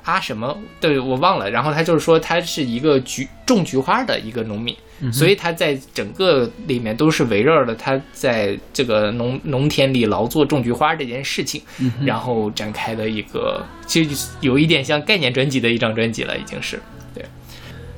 [0.03, 0.57] 啊什么？
[0.79, 1.49] 对我忘了。
[1.49, 4.75] 然后他就是说，他是一个菊种菊花的一个农民，
[5.11, 11.61] 所以他在整个里面都是围绕着他在这个农农田里劳作种菊花这件事情，
[12.05, 16.81] 然后展开的一个，其实有一点像概念专辑的一张专辑了，已经是
[17.13, 17.25] 对。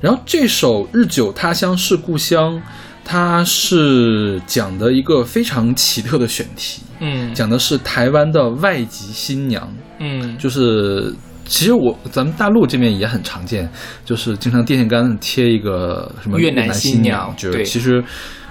[0.02, 2.56] 然后这首《日久他乡是故乡》，
[3.04, 11.14] 它是讲的一个非常奇特的选题，嗯讲的是台湾的外籍新娘，嗯就是
[11.46, 13.70] 其实我咱们大陆这边也很常见，
[14.04, 18.04] 就是经常电线杆贴一个什么越南南新娘娘，就是其实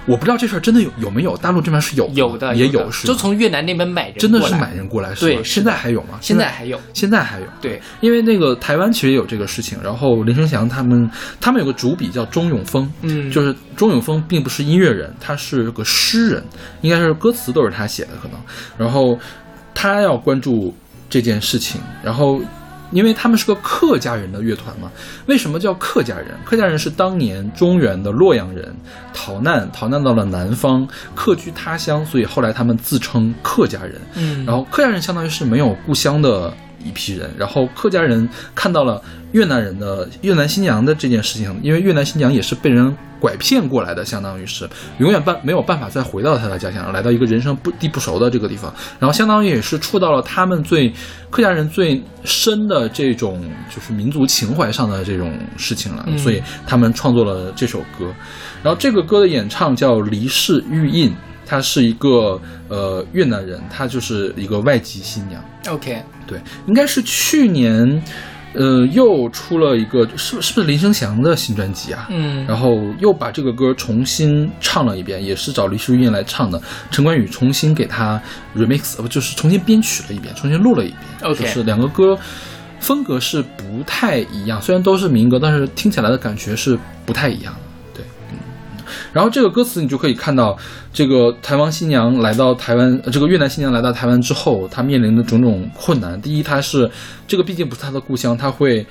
[0.05, 5.27] 我不知道这事儿真的有有没有，大陆这边是有有的也有的是就从越南那边买人真的是买人过来是吧？
[5.27, 5.71] 现对是的。
[5.71, 6.17] 在还有吗？
[6.21, 6.79] 现在还有。
[6.93, 11.09] 现在还有，对，因为那个台湾其实也有这个事情，然后林生祥他们
[11.41, 13.29] 他们有个主笔叫钟永峰，嗯。
[13.29, 16.43] 就是钟永峰并不是音乐人，他是个诗人，
[16.81, 18.39] 应该是歌词都是他写的可能，
[18.77, 19.17] 然后
[19.73, 20.73] 他要关注
[21.09, 22.39] 这件事情，然后。
[22.95, 24.89] 因为他们是个客家人的乐团嘛，
[25.25, 26.27] 为什么叫客家人？
[26.45, 28.73] 客家人是当年中原的洛阳人
[29.13, 33.99] 逃难，逃难到了南方，客居他乡，所以后来他们自称客家人。
[34.15, 36.53] 嗯然后客家人相当于是没有故乡的
[36.85, 39.01] 一批人，然后客家人看到了
[39.33, 44.69] 越南人的越南新娘的这件事情，因为越南新娘也是被人拐骗过来的，相当于是
[44.99, 50.93] 永远办没有办法再回到他的家乡，来到一个人生不地不熟的这个地方，然后相当于也是触到了他们最
[51.29, 56.17] 客家人最深的这种就是民族情怀上的这种事情了，嗯。
[56.17, 58.13] 所以他们创作了这首歌。
[58.63, 61.13] 然后这个歌的演唱叫黎氏玉印，
[61.45, 65.43] 她是一个呃越南人，她就是一个外籍新娘。
[65.69, 68.01] ，OK，对，应该是去年，
[68.53, 72.07] 呃，又出了一个，是是不是林生祥的新专辑啊？
[72.09, 76.61] 嗯然后又把这个歌重新唱了一遍，也是找黎淑韵来唱的。
[76.89, 78.21] 陈冠宇重新给他
[78.55, 80.99] remix，呃不就是重新编曲了一遍，重新录了一遍。
[81.23, 82.17] OK 就是两个歌
[82.79, 87.59] 风格是不太一样，虽然都是民歌，但是听起来的感觉是不太一样的。
[89.13, 90.57] 然后这个歌词你就可以看到，
[90.93, 96.19] 这个台湾新娘来到台湾，这个越南新娘来到台湾之后，她面临的种种困难。
[96.21, 96.89] 第一，她是
[97.27, 98.85] 这个毕竟不是她的故乡，她会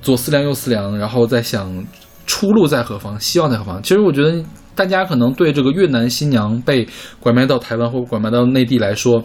[0.00, 1.84] 左思量右思量，然后在想
[2.26, 3.82] 出路在何方，希望在何方。
[3.82, 4.42] 其实我觉得
[4.74, 6.88] 大家可能对这个越南新娘被
[7.20, 9.22] 拐卖到台湾或拐卖到内地来说。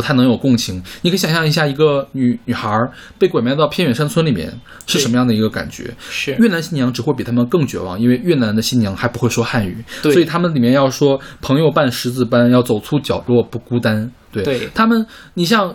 [0.00, 4.50] 不太能有共情，你可以想象一下，一个女女孩儿被拐卖到偏远山村里面
[4.86, 5.94] 是什么样的一个感觉？
[6.08, 14.10] 是越南新娘只会比他们更绝望，因为越南的新娘还不会说汉语，对所以他们里面要说朋友伴十字班，要走出角落不孤单。
[14.32, 15.74] 对，对他们，你像。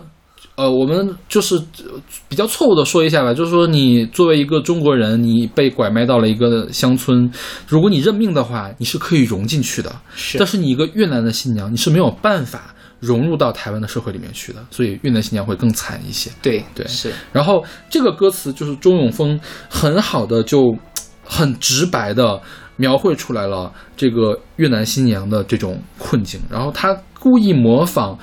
[0.54, 2.00] 呃，我们就是呃
[2.30, 7.30] 比较错误的说一下吧，就是说你作为一个中国人，你被拐卖到了一个乡村，
[7.68, 9.94] 如果你认命的话，你是可以融进去的。
[10.14, 12.74] 是但是你一个越南的新娘，你是没有办法
[13.06, 16.30] 融入到台湾的社会里面去的，所以越南新娘会更惨一些。
[16.42, 19.38] 对对是然后这个歌词就是钟永峰
[19.68, 20.76] 很好的就
[21.24, 22.40] 很直白的
[22.76, 28.18] 描绘出来了这个越南新娘的这种困境，然后他故意模仿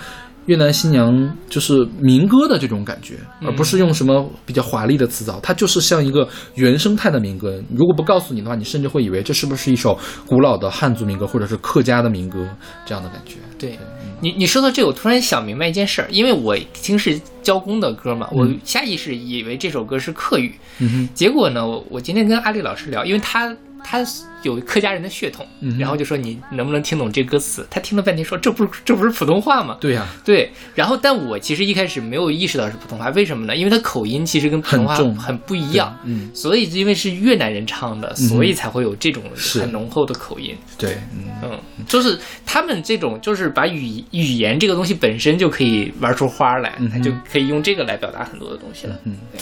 [0.46, 7.62] 越南新娘就是民歌的这种感觉，而不是用什么比较华丽的词藻，它就是像一个原生态的民歌。
[7.74, 12.46] 如果不告诉你的话，你甚至会以为这是不是一首古老的汉族民歌，或者是客家的民歌
[12.86, 13.38] 这样的感觉。
[13.58, 13.80] 对
[14.24, 23.54] 你，你说到这，我突然想明白一件事儿，因为我听是教工的歌嘛，我下意识以为这首歌是客语，嗯，结果呢，我我今天跟阿丽老师聊，因为他
[23.84, 24.00] 他
[24.42, 27.66] 有客家人的血统，嗯然后就说你能不能听懂这歌词？
[27.70, 29.78] 他听了半天说这不是这不是普通话吗？
[29.80, 33.56] 对呀、对，然后但我其实一开始没有意识到是普通话，为什么呢？
[33.56, 40.56] 因为他口音其实跟普通话很不一样，嗯，所以因为是越南人唱的，所以才会有这种很浓厚的口音。
[40.78, 49.00] 对，嗯，嗯，就是他们这种，就是把语语言这个东西本身就可以玩出花来，他就可以用这个来表达很多的东西了。
[49.06, 49.40] 嗯对。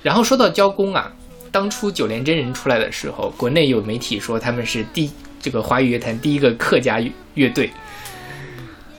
[0.00, 1.12] 然后说到交工啊，
[1.50, 7.70] 当初九连真人出来的时候，国内有媒体说他们是第这个华语乐坛第一个客家乐乐队。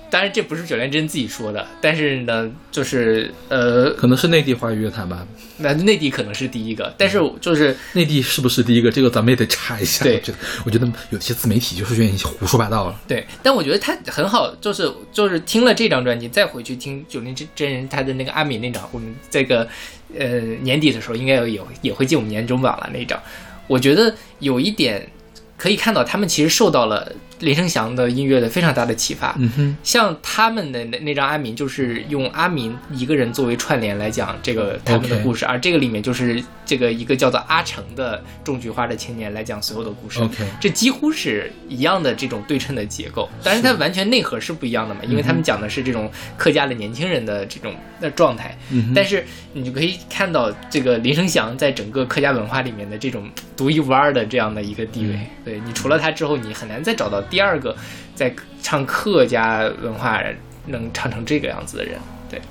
[0.10, 5.26] 当然，这不是九连真自己说的，但是呢，就是呃，可能是内地华语乐坛吧。
[5.58, 8.90] 那内地可能是第一个，但是就是内地是不是第一个？
[8.90, 10.04] 这个咱们也得查一下。
[10.04, 13.00] 对我觉得，我觉得有些自媒体就是愿意胡说八道了。
[13.08, 19.68] 对，但我觉得他很好，就是就是听了这张专辑，再回去听九零真真人他的那个阿敏那张，我们这个
[20.18, 23.22] 呃年底的时候应该有也也会进我们年终榜了那张，
[23.68, 25.08] 我觉得有一点
[25.58, 29.36] 可以看到他们其实受到了林生祥的音乐的非常大的启发。
[29.40, 40.20] 嗯哼，像他们的那那张阿明，就是用阿明一个人作为串联来讲这个他们的故事而这个里面就是这个一个叫做阿成的种菊花的青年来讲所有的故事。
[40.22, 55.14] OK 这几乎是一样的这种对称的结构，但是它完全内核是不一样的嘛，因为他们讲的是这种客家的年轻人的这种的状态，嗯哼但是你就可以看到这个林生祥在整个客家文化里面的这种独一无二的这样的一个地位。
[55.14, 57.76] 嗯对你除了他之后，你很难再找到第二个
[58.16, 60.22] 在唱客家文化
[60.68, 61.98] 能唱成这个样子的人。
[62.30, 62.42] 对，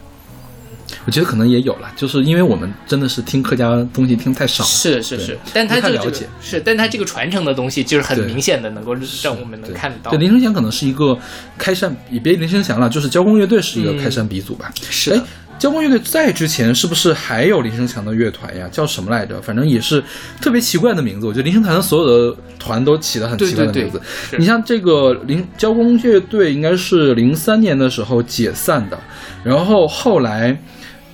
[1.04, 4.68] 我觉得可能也有了，就是因为我们真的是听客家东西听太少了。
[4.68, 10.18] 是是是，但他这个了解是，但他这个传承的东西就是很明显的，能够让我们能看得到对，。
[10.18, 11.18] 林生祥可能是一个
[11.58, 14.72] 开山，也别林生祥了，就是交工乐队是一个开山鼻祖吧。
[14.74, 15.26] 哎是的，
[15.58, 18.68] 交工乐队在之前是不是还有林生祥的乐团呀？
[18.70, 19.40] 叫什么来着？
[19.42, 20.02] 反正也是
[20.40, 21.26] 特别奇怪的名字。
[21.26, 24.00] 我觉得林生祥的所有的团都起了很奇怪的对对名字。
[24.38, 28.98] 你像这个林交工乐队，应该是零三年的时候解散的，
[29.42, 30.58] 然后后来。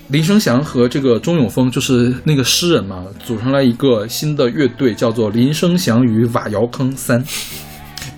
[0.08, 7.24] 林生祥和这个钟永峰就是那个诗人嘛，组成了一个新的乐队，叫做林生祥与瓦窑坑三。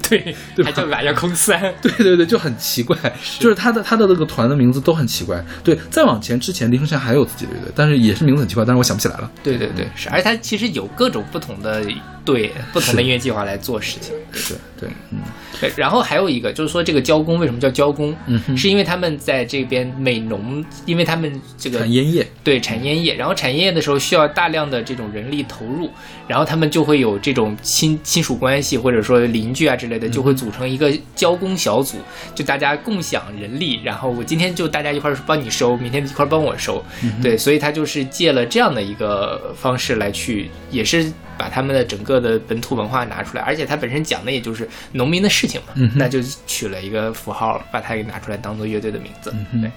[0.08, 1.60] 对，对吧还叫瓦亚空三。
[1.82, 2.96] 对对对，就很奇怪，
[3.38, 5.44] 就是他的他的那个团的名字都很奇怪。
[5.62, 9.30] 对，再往前之前，林生祥还有自己的乐队，但是也是名字很奇怪，但是我想不起来了。
[9.42, 11.82] 对对对，是，而且他其实有各种不同的
[12.26, 14.12] 对不同的音乐计划来做事情。
[14.32, 15.20] 是对，嗯。
[15.58, 18.14] 对，然后还有一个就是说，这个交工为什么叫交工？
[18.26, 18.54] 嗯哼。
[18.54, 25.88] 是因为他们在这边美农，因为他们这个产烟叶，对产烟叶，然后产烟叶的时候需要大量的这种人力投入，
[26.28, 31.96] 然后他们就会有这种亲亲属关系或者说邻居啊之类的，就会组成一个交工小组，
[32.34, 36.84] 就大家共享人力，然后我今天就大家一块儿帮你收，明天一块儿帮我收，
[37.22, 49.70] 对，所以他就是借了这样的一个方式来去，也是把他们的整个的本土文化拿出来，而且他本身讲的也就是农民的事情嘛，嗯那就取了一个符号，把它给拿出来当做乐队的名字，嗯对。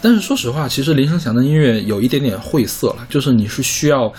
[0.00, 4.12] 但是说实话，其实林生祥的音乐有一点点晦涩了，就是你是需要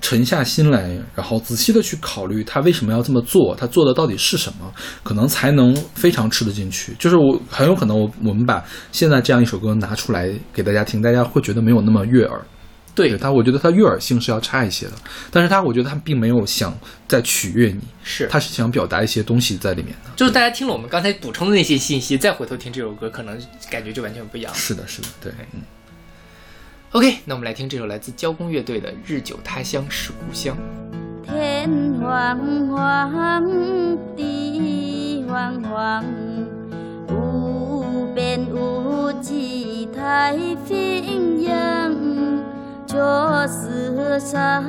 [0.00, 4.72] 沉下心来，然后仔细的去考虑他为什么要这么做，他做的到底是什么，
[5.02, 6.94] 可能才能非常吃得进去。
[7.00, 8.62] 就是我很有可能我我们把
[8.92, 12.40] 现在这样一首歌拿出来给大家听，大家会觉得没有那么悦耳。
[12.94, 14.92] 对对他，我觉得他悦耳性是要差一些的，
[15.30, 16.72] 但是他我觉得他并没有想
[17.08, 20.10] 在取悦你，是他是想表达一些东西在里面的。
[20.14, 23.36] 就是大家听了我们刚才补充的那些信息，再回头听这首歌，可能
[23.70, 24.56] 感觉就完全不一样了。
[24.56, 25.60] 是的，是的，对，嗯。
[26.92, 30.56] OK，那我们来听这首来自交工乐队的《日久他乡是故乡》。
[31.26, 31.68] 天
[32.00, 33.44] 黄黄，
[34.14, 36.04] 地黄黄，
[37.08, 40.36] 无边无际太
[40.68, 41.92] 平洋，
[42.94, 43.00] 确
[43.48, 44.62] 实上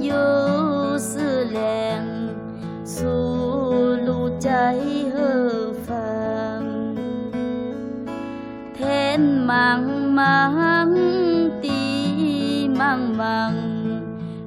[0.00, 1.60] 有思量，
[2.84, 4.76] 出路在
[5.12, 5.92] 何方？
[8.72, 9.82] 天茫
[10.14, 10.88] 茫，
[11.60, 13.52] 地茫茫，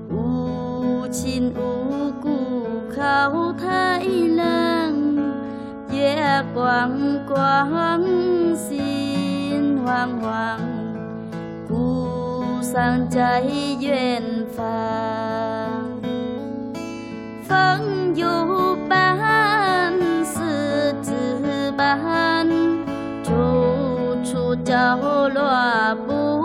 [0.09, 3.99] 无亲无故靠太
[4.37, 5.17] 冷，
[5.91, 8.01] 月光光，
[8.55, 10.57] 心慌慌，
[11.67, 12.28] 故
[12.61, 13.41] 乡在
[13.79, 14.21] 远
[14.55, 14.65] 方。
[17.43, 19.93] 风有伴，
[20.23, 21.13] 狮子
[21.77, 22.47] 伴，
[24.65, 24.97] 角
[25.29, 26.38] 落不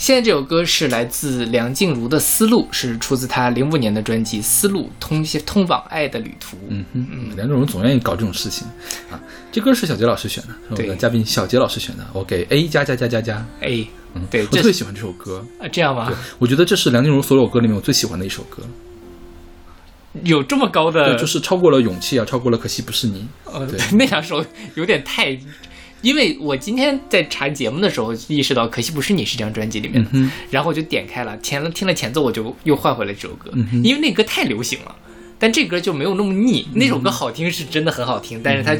[0.00, 6.56] 现在这首歌是来自梁静茹的《思路》，是出自她零五年的专辑《思路通通往爱的旅途》。
[6.70, 8.66] 嗯哼，梁静茹总愿意搞这种事情
[9.10, 9.20] 啊。
[9.52, 13.46] 这歌是小杰老师选的，是我们的嘉宾小杰老师选的，我给 A 加加加加加。
[13.60, 16.10] A，嗯，对我特别喜欢这首歌，啊，这样吗？
[16.38, 18.62] 我觉得这是梁静茹所有歌里面我最喜欢的一首歌，
[20.24, 23.28] 有这么高的，对，就是超过了勇气啊，超过了可惜不是你。
[23.44, 24.42] 呃对， 那两首
[24.76, 25.38] 有点太，
[26.02, 34.94] 因为我今天在查节目的时候意识到，可惜不是你是这张专辑里面的，嗯然后我就点开了，前了听了前奏，我就又换回了这首歌，嗯因为那歌太流行了，
[35.38, 36.66] 但这歌就没有那么腻。
[36.74, 38.76] 那首歌好听是真的很好听，但是它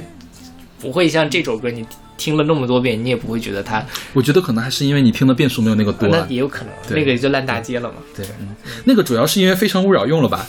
[0.81, 1.85] 不会像这首歌，你
[2.17, 6.27] 听了那么多遍，你也不会觉得它，我觉得可能还是因为你听的遍数没有那个多那啊。
[6.29, 7.97] 也有可能，那个也就烂大街了嘛。
[8.17, 8.55] 对，嗯，
[8.85, 10.47] 那个主要是因为《非诚勿扰》用了吧？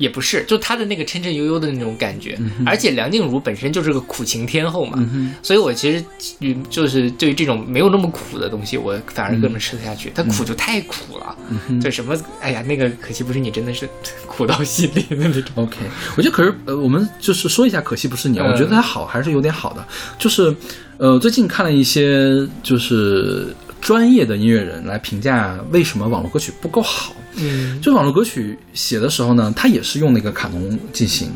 [0.00, 4.98] 也不是，就他的那个沉沉悠悠的那种感觉，嗯而且梁静茹本身就是个苦情天后嘛，
[5.42, 6.02] 所以我其实
[6.40, 10.10] 嗯就是对于这种没有那么苦的东西，我反而更能吃得下去。
[10.14, 11.36] 它苦就太苦了，
[11.82, 13.86] 就什么哎呀，那个可惜不是你，真的是
[14.26, 15.42] 苦到心里的那种。
[15.56, 15.76] OK，
[16.16, 19.86] 我觉得可是呃，我们就是说一下，可惜不是你我觉得它好还是有点好的，
[20.18, 20.56] 就是
[20.96, 27.14] 呃，最近看了一些就是专业的音乐人来评价为什么网络歌曲不够好。
[27.36, 31.30] 嗯，就网络歌曲写的时候呢，他也是用那个卡农进行，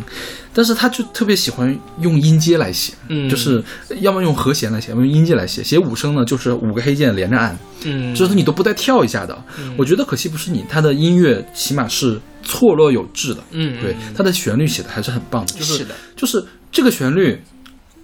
[0.52, 3.28] 但是他就特别喜欢用音阶来写，嗯。
[3.28, 3.62] 就是
[4.00, 5.62] 要么用和弦来写，要么用音阶来写。
[5.62, 9.36] 写五声呢，就是五个黑键连着按，嗯，就是你都不带跳一下的。
[9.76, 17.40] 我觉得可惜不是你，他的音乐起码是错落有致的，嗯，对，他的旋律写的还是很棒的，就是是的，就是这个旋律，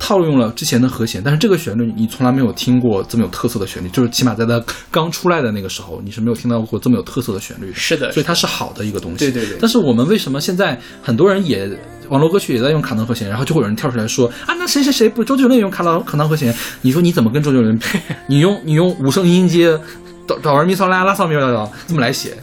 [0.01, 7.75] 套用了之前的和弦，但是这个旋律你从来没有听过这么有特色的旋律，就是起码在它刚出来的那个时候，你是没有听到过这么有特色的旋律的。
[7.75, 9.19] 是的所以它是好的一个东西。
[9.19, 11.71] 对对对但是我们为什么现在很多人也
[12.09, 16.53] 网络歌曲也在用卡农和弦，然后就会有人跳出来说啊，那谁谁谁不周杰伦也用卡农卡农和弦？
[16.81, 18.01] 你说你怎么跟周杰伦配？
[18.27, 19.79] 你用你用五声音阶
[20.27, 22.37] 哆哆来咪嗦拉拉嗦咪来哆这么来写，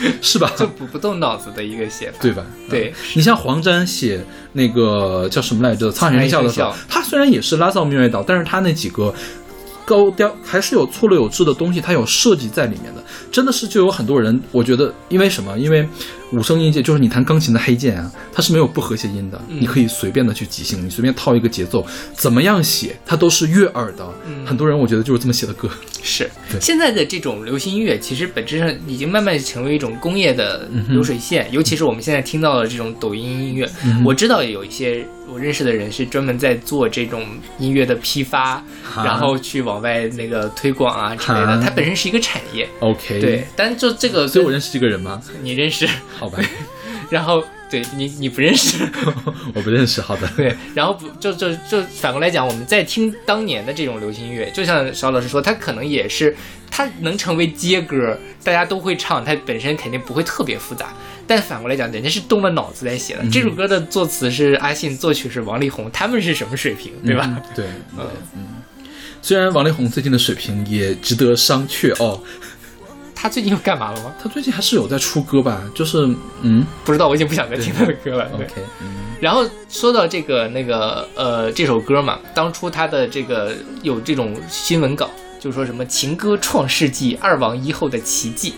[0.22, 0.52] 是吧？
[0.56, 2.18] 就不不动脑子的一个写法。
[2.20, 2.44] 对吧？
[2.70, 4.20] 对嗯你像黄沾写
[4.52, 9.12] 那个叫什么来着，《沧海一声笑》的时候他虽然也是拉骚咪来哆，但是他那几个
[9.84, 13.02] 高调还是有错落有致的东西，他有设计在里面的。
[13.30, 15.58] 真的是就有很多人，我觉得因为什么？
[15.58, 15.88] 因为
[16.32, 24.06] 五声音阶就是你弹钢琴的黑键啊，它是没有不和谐音的，嗯你可以随便的去即兴，你随便套一个节奏，怎么样写它都是悦耳的。
[24.44, 25.68] 很多人我觉得就是这么写的歌。
[26.02, 26.28] 是
[26.60, 33.68] 现在的这种流行音乐，其实本质上已经慢慢成为一种工业的流水线，尤其是我们现在听到的这种抖音音乐。
[34.04, 37.24] 我知道有一些我认识的人是专门在做这种
[37.58, 38.62] 音乐的批发，
[38.96, 41.46] 然后去往外那个推广啊之类的。
[41.46, 45.22] 哈它本身是一个产业，OK，对。，但就这个，所以我认识这个人吗？
[45.42, 46.38] 你认识， 好吧，
[47.08, 48.86] 然后对你你不认识，
[49.54, 50.02] 我不认识。
[50.02, 56.36] 好的，对，然后不就就就反过来讲，我们在听当年的这种流行音乐，就像邵老师说，它可能也是
[56.70, 60.92] 它能成为街歌，大家都会唱，它本身肯定不会特别复杂。
[61.26, 63.24] 但反过来讲，人家是动了脑子来写的。
[63.30, 67.24] 这首歌的作词是阿信，作曲是王力宏，他们是什么水平，对吧？
[67.26, 67.64] 嗯对，
[67.96, 68.04] 对，
[68.36, 68.46] 嗯。
[69.22, 72.20] 虽然王力宏最近的水平也值得商榷哦，
[73.14, 74.12] 他最近又干嘛了吗？
[74.20, 75.62] 他最近还是有在出歌吧？
[75.74, 75.98] 就是，
[76.42, 78.28] 嗯不知道，我已经不想再听他的歌了。
[78.36, 78.44] 对。
[78.46, 78.88] ，OK，嗯
[79.20, 85.08] 然后说到这个那个呃这首歌嘛，当初他的这个有这种新闻稿，
[85.38, 88.54] 就说什么情歌创世纪，二王一后的奇迹，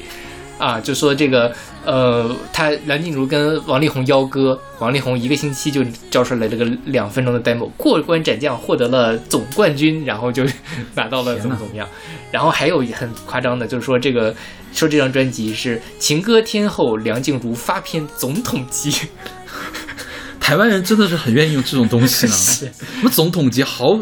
[0.58, 1.52] 啊，就说这个
[1.84, 10.44] 呃他梁静茹跟王力宏邀歌，王力宏一个星期就交出来这个两分钟的 demo，过关斩将获得了总冠军，然后就
[10.94, 11.88] 拿到了怎么怎么样，
[12.30, 14.34] 然后还有很夸张的，就是说这个
[14.72, 18.94] 说这张专辑是情歌天后梁静茹发片总统级。
[20.40, 22.32] 台湾人真的是很愿意用这种东西呢。
[22.36, 22.70] 什
[23.02, 23.98] 么总统级好，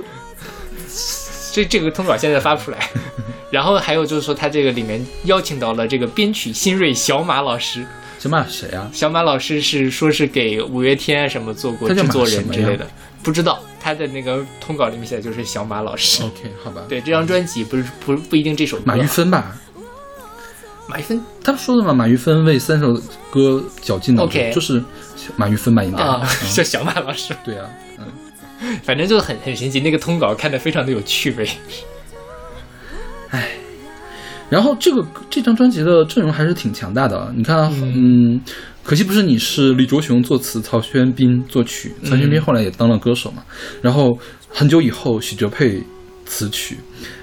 [1.52, 2.78] 这这个通稿现在发不出来。
[3.50, 7.84] 然后还有就是说，他这个里面邀请到了这个编曲新锐小马老师。
[8.18, 8.88] 小马谁啊？
[8.94, 12.86] 小马老师是说是给五月天啊什么做过制作人之类的，
[13.22, 16.22] 不知道他的那个通稿里面写的就是小马老师。
[16.22, 16.82] OK，好吧。
[16.88, 18.84] 对，这张专辑不是不不一定这首歌。
[18.86, 19.56] 马玉芬吧，
[20.86, 22.94] 马玉芬他说的嘛，马玉芬为三首
[23.30, 24.82] 歌绞尽脑汁就是
[25.36, 25.98] 马玉芬吧，应该。
[26.54, 27.81] 叫小马老师，对啊，嗯，
[28.82, 31.48] 反正就很很神奇，那个通稿看得非常的有趣味。
[33.30, 33.50] 唉
[34.50, 37.32] 然后这个这张专辑的阵容还是挺强大的啊。
[37.34, 38.38] 你看啊，嗯，
[38.82, 43.42] 可惜不是你是李卓雄作词，曹轩宾作曲，曹轩宾后来也当了歌手嘛。
[43.80, 44.18] 然后
[44.50, 45.82] 很久以后，许哲佩
[46.26, 46.76] 词曲，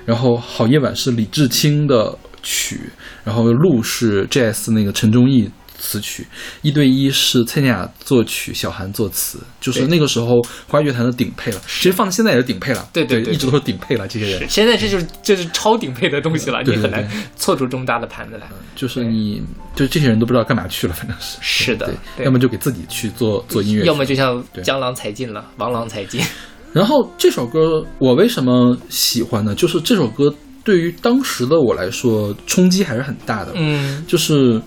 [0.07, 2.89] 然后好夜晚是李志清的曲，
[3.23, 5.51] 然后路是 Jazz 那个陈忠义。
[5.79, 6.27] 词曲
[6.61, 11.61] 一对一是蔡健雅作曲，小韩作词，就是那个时候华语乐坛的顶配了。
[11.67, 14.07] 其实放到现在也是顶配了，对对对一直都是顶配了。
[14.07, 18.47] 这些人，现在这就是就是超顶配的东西了，你很难对凑出这么大的盘子来。
[18.75, 19.41] 就是你，
[19.75, 26.21] 就这些人都不知道干嘛去了，反正是 是的对，要么就给自己去做做音乐，要么就像对江郎才尽了，王郎才尽。
[26.71, 29.55] 然后这首歌我为什么喜欢呢？
[29.55, 30.31] 就是这首歌
[30.63, 33.53] 对于当时的我来说冲击还是很大的。
[33.55, 34.61] 嗯，就是，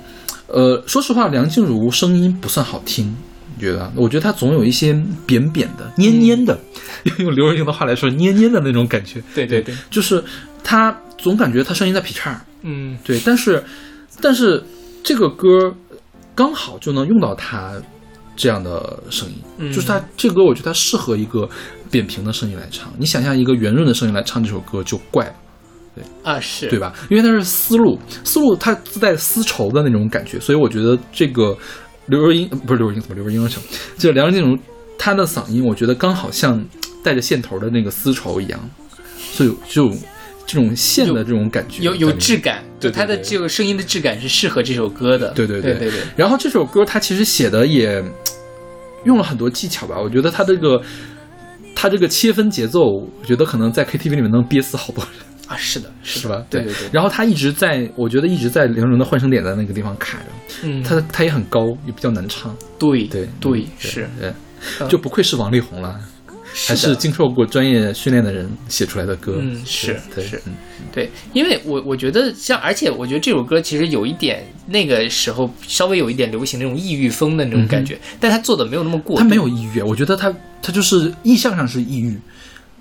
[0.52, 3.16] 呃，说实话，梁静茹声音不算好听，
[3.56, 3.90] 你觉得？
[3.96, 4.92] 我觉得她总有一些
[5.26, 6.58] 扁扁的、蔫蔫的，
[7.18, 9.22] 用刘若英的话来说，蔫蔫的那种感觉。
[9.34, 10.22] 对对对，就是
[10.62, 12.38] 她总感觉她声音在劈叉。
[12.62, 13.64] 嗯，对，但是
[14.20, 14.62] 但是
[15.02, 15.74] 这个歌
[16.34, 17.72] 刚好就能用到她
[18.36, 21.48] 这样的声音，嗯就是她这个歌，我觉得她适合一个
[21.90, 22.92] 扁平的声音来唱。
[22.98, 25.34] 你想象一个圆润的声音来唱这首歌就怪了，
[26.22, 26.94] 啊是，对吧？
[27.10, 31.56] 因为它是丝路，丝路它自带丝绸的那种感觉，所以我觉得这个
[32.06, 33.50] 刘若英不是刘若英怎么刘若英了？
[33.96, 34.58] 就是梁静茹
[34.98, 36.64] 她的嗓音，我觉得刚好像
[37.02, 38.58] 带着线头的那个丝绸一样，
[39.18, 39.90] 所以就
[40.46, 42.36] 这种线的这种感觉，有有质。
[42.38, 45.30] 感，对就它的对对这个声音的质感是适合这首歌的。
[45.32, 48.02] 对对对对对，然后这首歌它其实写的也
[49.04, 50.82] 用了很多技巧吧，我觉得它这个
[51.74, 55.12] 它这个切分节奏，我觉得可能在 KTV 里面能憋死好多人，
[55.46, 56.44] 啊是的，是吧？
[56.48, 56.72] 对对。
[56.72, 60.24] 对然后他一直在，我觉得一直在梁荣的换声点在那个地方卡着，
[60.62, 62.56] 嗯，他他也很高，也比较难唱。
[62.78, 64.32] 对对对嗯是，对，
[64.80, 64.88] 嗯。
[64.88, 66.00] 就不愧是王力宏了。
[66.54, 70.36] 还是的经受过专业训练的人写出来的歌，嗯是对是。
[70.44, 70.52] 嗯。
[70.92, 80.30] 对，因为我我觉得像，而且我觉得这首歌其实有一点那个时候稍微有一点流行那种异域风的那种感觉，但他做的没有那么过度，他没有抑郁，我觉得他
[80.60, 82.20] 他就是意向上是异域，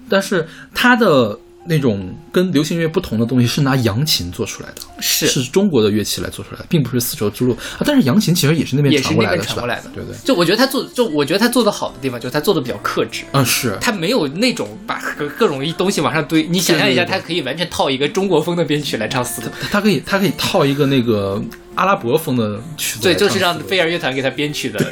[0.09, 7.82] 但是他的那种跟流行乐不同的东西是拿扬琴做出来的，是是中国的乐器来做出来的，并不是丝绸之路啊。
[7.86, 9.89] 但是扬琴其实也是那边传过来的，传过来的。
[9.93, 10.16] 对对。
[10.24, 13.24] 就我觉得他做，就我觉得他做的好的地方，就是他做的比较克制。
[13.32, 21.41] 啊，是他没有那种把各各种东西往上堆，你想象一下，他可以完全套一个中国风的编曲来唱四度，它可以，他可以套一个那个
[21.76, 24.80] 阿拉伯风的曲子对，就是让飞儿乐团给他编曲的。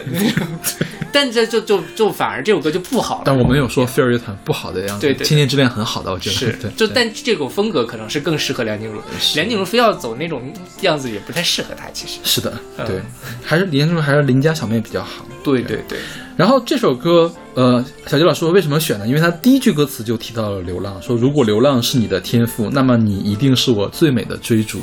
[1.11, 3.23] 但这就就就反而这首歌就不好了。
[3.25, 9.01] 但我没有说飞儿乐团不好的样子，对对千年之恋很好的，我觉得是对，，就但这种风格可能是更适合梁静茹。
[9.33, 11.89] 梁静茹非要走那种样子，也不太适合她。
[11.91, 13.01] 其实，是的，嗯对，
[13.43, 15.25] 还是林志还是邻家小妹比较好。
[15.43, 15.97] 对对对，
[16.37, 19.07] 然后这首歌，呃，小杰老师为什么选呢？
[19.07, 24.79] 因为他第一句歌词就提到了流浪，说如果流浪是你的天赋，那么你一定是我最美的追逐。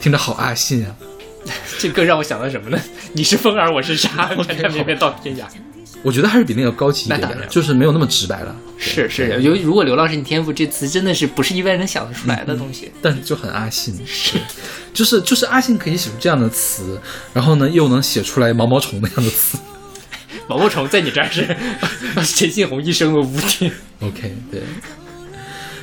[0.00, 0.96] 听着好阿信啊！
[1.78, 2.78] 这更让我想到什么呢？
[3.12, 5.44] 你是风儿，我是沙，缠缠绵绵到天涯。
[6.02, 12.90] 我觉得还是比那个高级一点就是没有那么直白了，是是，由于如果流浪是你天赋这词真的是不是一般人想得出来的东西。
[13.02, 14.38] 但是就很阿信，是，
[14.94, 16.98] 就是就是阿信可以写出这样的词，
[17.34, 19.58] 然后呢又能写出来毛毛虫那样的词。
[20.46, 21.46] 毛毛虫在你这儿是
[22.14, 23.70] 陈信宏一生的污点。
[24.00, 24.62] OK，对。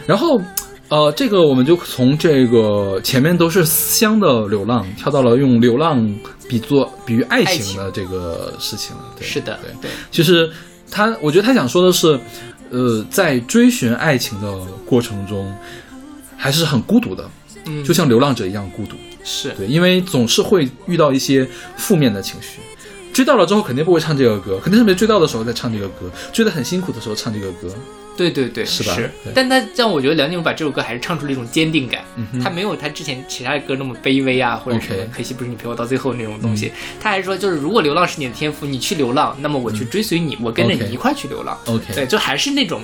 [0.07, 0.41] 然后，
[0.89, 6.15] 呃，这个我们就从这个前面都是思乡的流浪，跳到了用流浪
[6.47, 9.03] 比作比喻爱情的这个事情了。
[9.17, 9.71] 对是的，对。
[9.81, 10.49] 对，其实
[10.89, 12.17] 他，我觉得他想说的是，
[12.69, 15.53] 呃，在追寻爱情的过程中，
[16.37, 17.29] 还是很孤独的，
[17.65, 18.95] 嗯，就像流浪者一样孤独。
[19.25, 22.59] 是对，因为总是会遇到一些负面的情绪。
[23.11, 27.67] 追到了之后肯定不会唱这个歌，肯定是没追到的时候再唱这个歌，追得很辛苦的时候唱这个歌。
[28.17, 28.95] 对对对，是吧？
[28.95, 29.31] 对。
[29.33, 34.79] 但他让我觉得梁静茹把这首歌还是唱出了一种坚定感，嗯他没有他之前其他的歌那么卑微啊，或者
[35.15, 36.71] 可惜不是你陪我到最后那种东西。
[36.99, 41.57] 他还说，就是如果流浪是你的天赋，你去流浪，那么我去追随你，我跟着你一块去流浪。
[41.67, 42.81] OK 对，就还是那种，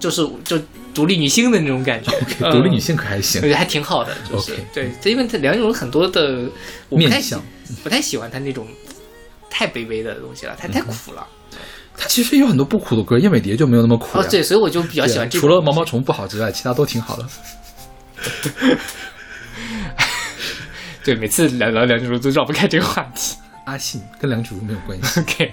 [0.00, 0.58] 就是就
[0.94, 2.10] 独立女性的那种感觉。
[2.10, 2.50] OK，嗯。
[2.52, 3.40] 独立女性可还行。
[3.42, 3.52] 我觉。
[3.52, 6.48] 得还挺好的，就是 OK 对，这因为他梁静茹很多的
[6.88, 7.42] 我不太喜面相。
[7.82, 8.66] 不太喜欢他那种
[9.48, 11.26] 太卑微的东西了，太太苦了。
[12.02, 17.24] 她其实有很多不苦的歌，燕尾蝶就没有那么苦呀。，哦对，所以我就比较喜欢除了毛毛虫不好之外，其他都挺好的。
[21.04, 23.36] 对，每次聊聊梁静茹都绕不开这个话题。
[23.66, 25.20] 阿信跟梁静茹没有关系。
[25.22, 25.52] OK，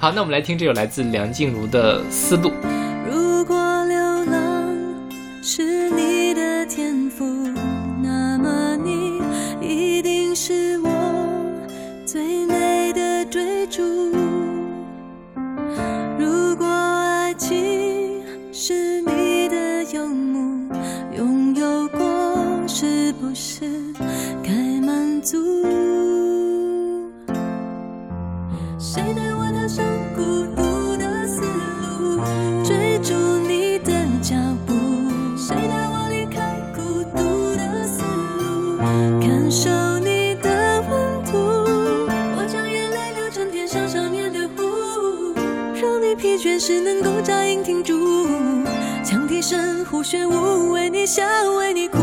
[0.00, 2.50] 好，那我们来听这首来自梁静茹的《思路》。
[3.08, 4.76] 如果流浪
[5.40, 7.24] 是你的天赋，
[8.02, 9.22] 那么你
[9.60, 10.90] 一定是我
[12.04, 14.17] 最美的追逐。
[16.18, 20.68] 如果爱情是你的游牧，
[21.16, 23.64] 拥有过是不是
[24.42, 24.50] 该
[24.84, 25.36] 满足？
[28.78, 29.84] 谁对我踏上
[46.38, 48.28] 全是能够扎营停驻。
[49.04, 51.24] 羌笛声、呼旋舞，为你笑，
[51.58, 51.98] 为你哭。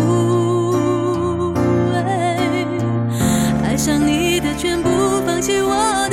[3.64, 4.90] 爱上你的全部，
[5.26, 6.05] 放弃我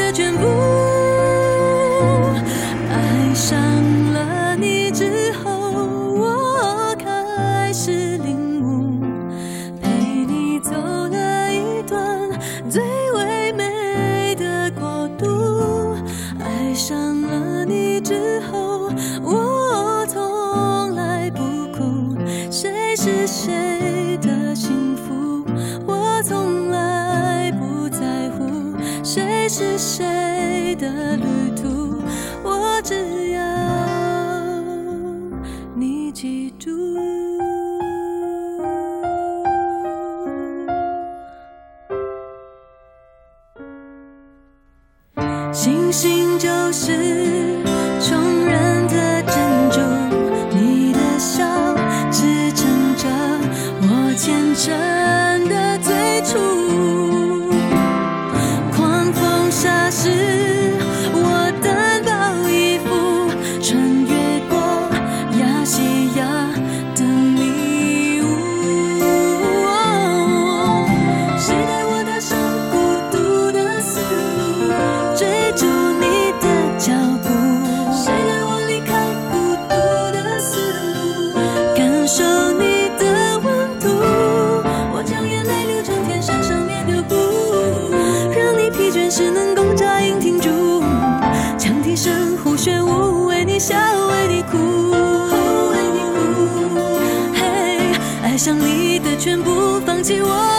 [100.20, 100.51] 放弃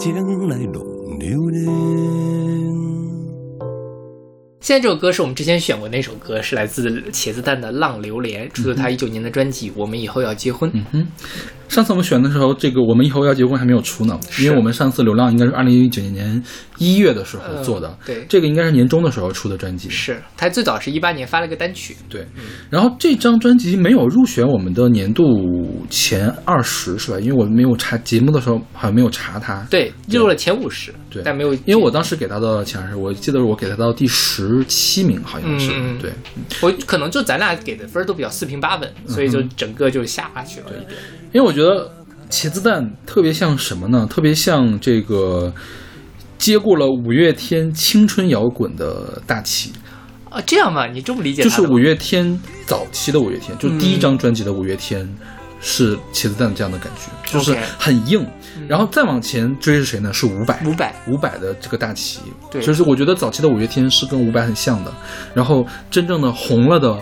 [0.00, 1.66] 着爱情来弄流连。
[4.60, 10.70] 现在这首歌是我们之前选过那首歌，是来自茄子蛋的《浪流连》，出自他一九年的专辑《我们以后要结婚》。
[10.92, 11.06] 嗯
[11.70, 16.42] 上次我们选的时候，这个我们以后要结婚还没有出呢，因为我们上次流浪应该是二零一九年
[16.78, 18.26] 一月的时候做的，嗯对。
[18.28, 19.88] 这个应该是年终的时候出的专辑。
[19.88, 22.26] 是他最早是一八年发了个单曲，对，
[22.68, 25.24] 然后这张专辑没有入选我们的年度
[25.88, 27.20] 前二十，是吧？
[27.20, 29.64] 因为我没有查节目的时候好像没有查它。
[29.70, 35.70] 对，进入了前五十，对，但没有，因为我当时给他的前二十，我记得我给他到第十七名，好像是。
[36.02, 36.10] 对，
[36.60, 40.66] 我可能就咱俩给的分都比较四平八稳，所以就整个就下去了。
[40.70, 40.98] 一点。
[41.32, 41.59] 因为我觉得
[42.30, 44.06] 茄子蛋特别像什么呢？
[44.08, 45.52] 特别像这个
[46.38, 49.72] 接过了五月天青春摇滚的大旗，
[50.28, 50.86] 啊，这样吧？
[50.86, 51.42] 你这么理解？
[51.42, 55.08] 就是五月天早期的五月天，就是第一张专辑的五月天。
[55.62, 58.26] 是茄子蛋这样的感觉，就是很硬，
[58.66, 60.10] 然后再往前追是谁呢？
[60.10, 64.94] 是伍佰，伍佰伍佰的这个大旗，对就是我觉得早期的五月天是跟伍佰很像的，
[65.34, 66.98] 然后真正的红了的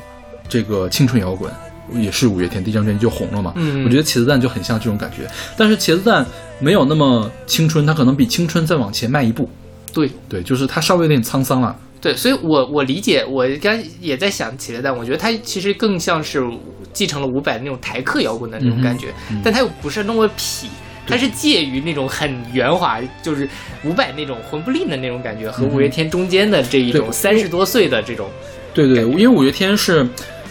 [0.49, 1.49] 这个青春摇滚
[1.95, 3.85] 也是五月天第一张专辑就红了嘛，嗯。
[3.85, 6.25] 我觉得茄子蛋就很像这种感觉，但是茄子蛋
[6.59, 9.49] 没有那么青春，它可能比青春再往前迈一步，
[9.93, 10.11] 对。
[10.29, 16.45] 对，就是它稍微有点沧桑了，对，所以我我理解，我刚也在想茄子蛋我觉得它其实更像是
[16.93, 19.09] 继承了伍佰那种台客摇滚的那种感觉，
[19.43, 20.67] 但它又不是那么痞。
[21.11, 23.49] 它是介于那种很圆滑，就是
[23.83, 28.29] 伍佰那种魂不吝的那种感觉，和五月天中间的这一种三十多岁的这种，
[28.75, 30.07] 对对，因为五月天是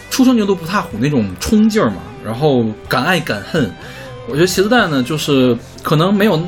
[0.09, 3.71] 初生牛犊不怕虎那种冲劲儿嘛，然后敢爱敢恨。
[4.27, 6.41] 我觉得茄子蛋呢，就是可能没有，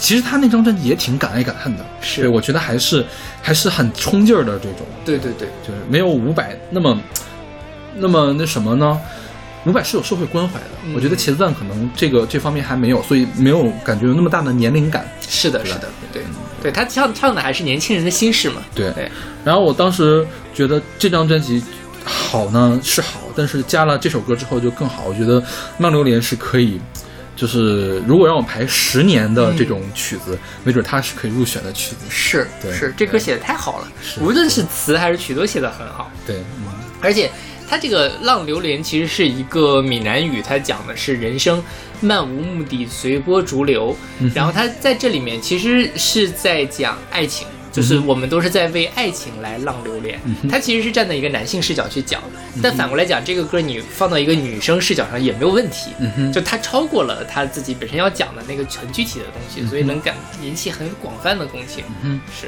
[0.00, 2.28] 其实他那张专辑也挺敢爱敢恨的，是。
[2.28, 3.04] 我觉得还是
[3.40, 7.00] 还是很冲劲儿的这种，对对对，就是没有伍佰那么
[7.96, 8.98] 那么那什么呢？
[9.64, 10.92] 伍佰是有社会关怀的，嗯。
[10.94, 15.06] 我觉得茄子蛋可能这个这方面还没有，所以没有感觉有那么大的年龄感。
[15.20, 16.22] 是的，是的，对，
[16.60, 19.10] 对他唱唱的还是年轻人的心事嘛，对，对。
[19.44, 21.62] 然后我当时觉得这张专辑
[22.04, 25.04] 好呢是好，但是加了这首歌之后就更好。
[25.06, 25.40] 我觉得
[25.78, 26.80] 《浪流连》是可以，
[27.36, 32.04] 就是如果让我排十年的这种曲子，没准它是可以入选的曲子。
[32.08, 33.88] 是对是，这歌写的太好了，
[34.20, 36.10] 无论是词还是曲都写的很好。
[36.26, 37.30] 对，嗯而且
[37.68, 41.62] 它这个《浪流连》其实是一个闽南语，它讲的是人生
[42.00, 43.96] 漫无目的，随波逐流。
[44.34, 50.20] 然后它在这里面其实是在讲爱情，就是我们都是在为爱情来浪流连。
[50.48, 52.22] 他其实是站在一个男性视角去讲，
[52.62, 55.90] 但反过来讲，这个歌你放到一个女生视角上也没有问题。
[56.32, 61.82] 就他超过了他自己本身要讲的那个很具体的东西，所以能感引起很广泛的共情。
[62.02, 62.46] 嗯，是，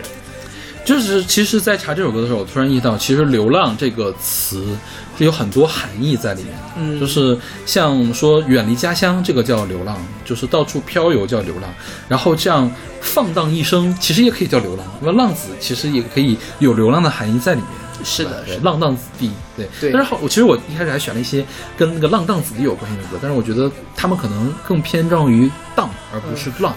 [0.85, 4.77] 就是其实，在查这首歌的时候，我突然意识到，其实“流浪”这个词
[5.17, 6.63] 是有很多含义在里面的。
[6.77, 11.73] 嗯就是像说远离家乡，这个叫流浪，就是到处漂游叫流浪。
[12.07, 12.71] 然后这样
[13.01, 17.71] 放荡一生，其实也可以叫流浪，那么浪子其实也可以有流浪的含义在里面。
[18.05, 18.61] 是的，是的。
[18.61, 21.43] 浪荡子弟，对对但是好，我其实我一开始还选了一些
[21.79, 26.77] 跟那个浪荡子弟有关系的歌，但是我觉得他们可能更偏重于荡，而不是浪。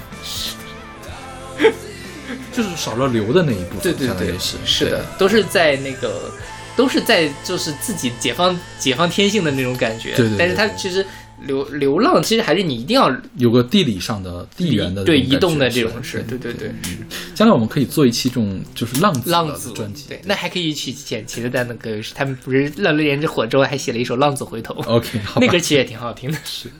[2.57, 6.31] 就是少了流的那一部分，对对对是是的，都是在那个，
[6.75, 10.15] 都是在就是自己解放解放天性的那种感觉。
[10.15, 11.05] 对对对但是它其实
[11.45, 16.97] 流流浪，其实还是你一定要有个地理上的地缘的对移动的这种是，对对对，是
[17.35, 20.05] 将来我们可以做一期这种就是浪子浪子专辑。
[20.09, 26.37] 对，那还可以去剪茄子蛋的歌，他们不是《浪流连之火》之后还写了一首《浪子回头》OK，好 那歌其实也挺好听的。
[26.43, 26.71] 是，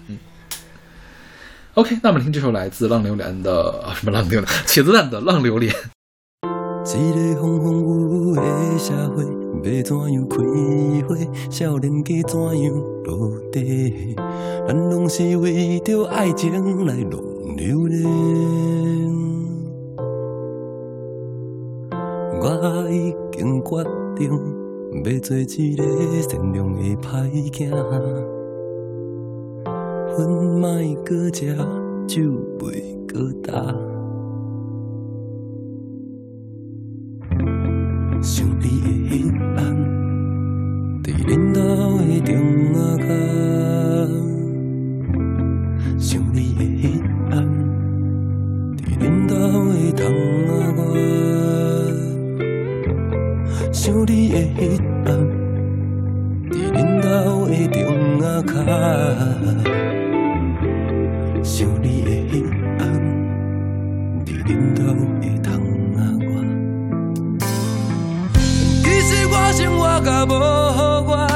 [1.78, 5.72] OK，那我们听这首来自浪流连的什么浪流连，茄子蛋的《浪流连》。
[6.98, 8.42] 一个风风雨雨的
[8.80, 9.24] 社会，
[9.64, 10.38] 要怎样开
[11.08, 11.16] 花？
[11.52, 12.74] 少年家怎样
[13.04, 14.16] 落地？
[14.68, 17.22] 咱拢是为着爱情来浪
[17.56, 18.04] 流连。
[22.42, 23.84] 我已经决
[24.16, 24.32] 定
[25.04, 25.84] 要做一个
[26.28, 27.70] 善良的歹囝，
[30.18, 30.68] 粉莫
[31.06, 31.56] 搁食，
[32.08, 32.24] 酒
[32.58, 33.54] 袂搁打。
[38.24, 39.62] 想你的彼暗，
[41.04, 41.60] 伫恁兜
[42.00, 42.34] 的中
[42.74, 43.06] 仔角。
[46.00, 46.82] 想你的彼
[47.30, 47.36] 暗，
[48.76, 49.36] 伫恁兜
[49.70, 50.02] 的窗
[50.48, 50.50] 仔
[50.82, 50.82] 外。
[53.72, 54.60] 想你的彼
[55.06, 55.08] 暗，
[56.50, 57.06] 伫恁兜
[57.46, 57.78] 的中
[58.20, 58.56] 仔脚。
[69.98, 71.28] 我生活甲无好，我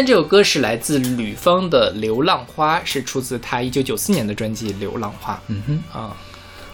[0.00, 5.34] 在这首歌是来自吕方的《流浪花》，是出自他一九九四年的专辑《流浪花》。
[5.48, 6.16] 嗯哼，啊，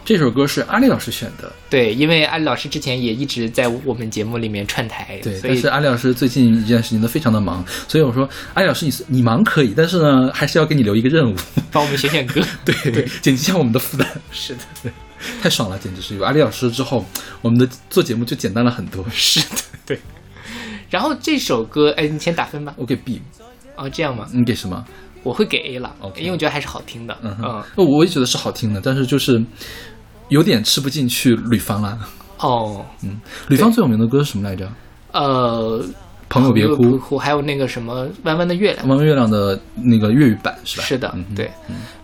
[0.04, 11.34] 这首歌是阿丽老师选的，对，因为阿丽老师之前也一直在我们节目里面串台，对，但是阿丽老师最近一件事情都非常的忙，所以我说阿丽老师你你忙可以，但是呢，还是要给你留一个任务，
[11.72, 12.40] 帮我们选选歌。
[12.64, 12.74] 对，
[13.20, 14.90] 减轻一下我们的负担，是的，
[15.42, 17.04] 太爽了，简直是有阿丽老师之后，
[17.42, 19.04] 我们的做节目就简单了很多。
[19.10, 19.98] 是的，对。
[20.90, 22.74] 然后这首歌，哎，你先打分吧。
[22.76, 23.20] 我给 B，
[23.76, 24.26] 哦，这样吗？
[24.32, 24.84] 你给什么？
[25.22, 27.18] 我会给 A 了因为我觉得还是好听的。
[27.20, 29.42] 嗯哼嗯，我也觉得是好听的，但是就是
[30.28, 31.98] 有点吃不进去吕方了。
[32.38, 34.70] 哦，嗯，吕方最有名的歌是什么来着？
[35.12, 35.84] 呃，
[36.28, 38.86] 朋友别哭，哭，还有那个什么弯弯的月亮。
[38.86, 40.84] 弯弯月亮的那个粤语版是吧？
[40.84, 41.50] 是的对，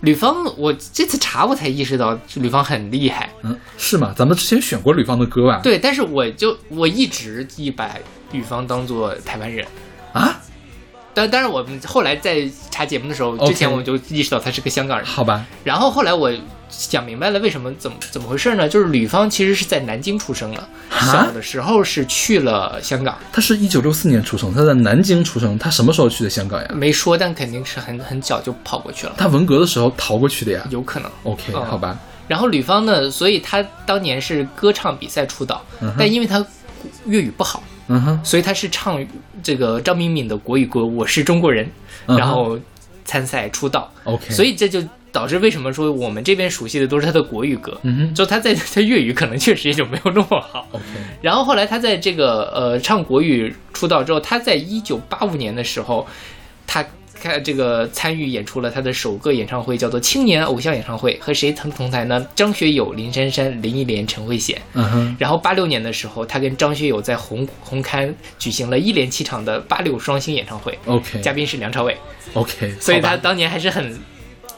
[0.00, 3.30] 吕方，我这次查我才意识到吕方很厉害。
[3.42, 4.12] 嗯，是吗？
[4.16, 5.60] 咱们之前选过吕方的歌吧？
[5.62, 7.88] 对，但是我就我一直一把
[8.32, 9.66] 吕方当做台湾人。
[10.12, 10.40] 啊，
[11.14, 15.06] 但当然，我们后来在查节目的时候，之前我们就意识到他是个香港人。
[15.06, 16.30] 好吧，然后后来我
[16.68, 18.68] 想明白了为什么怎么怎么回事呢？
[18.68, 26.68] 就是吕方其实是在南京出生的，小的时候是去了香港，他是一九六四年出生，他在南京出生，他什么时候去的香港呀？
[26.74, 30.66] 没说，但肯定是很很早就跑过去了，他文革的时候逃过去的呀。
[30.70, 31.10] 有可能。
[31.24, 35.62] OK，、好吧，然后吕方呢，所以他当年是歌唱比赛出道，
[35.98, 36.44] 但因为他
[37.04, 39.04] 粤语不好，嗯哼，所以他是唱
[39.42, 41.68] 这个张敏敏的国语歌《我是中国人》，
[42.16, 42.58] 然后
[43.04, 43.92] 参赛出道。
[44.04, 48.14] OK，所以这就导致为什么说我们这边熟悉的都是他的国语歌，嗯哼。
[48.14, 50.66] 就他在他粤语可能确实也就没有那么好。
[50.72, 50.84] OK，
[51.20, 56.06] 然后后来他在这个呃唱国语出道之后，他在一九八五年的时候，
[56.66, 56.84] 他
[57.22, 62.26] 看这个参与演出了他的首个演唱会，叫做青年偶像演唱会，和谁同同台呢？
[62.34, 64.56] 张学友、林珊珊、林忆莲、陈慧娴。
[64.74, 71.96] 嗯哼，然后八六年的时候，他跟张学友在红红磡举行了一连七场的八六双星演唱会，OK，嘉宾是梁朝伟
[72.34, 73.88] ，OK，所以他当年还是很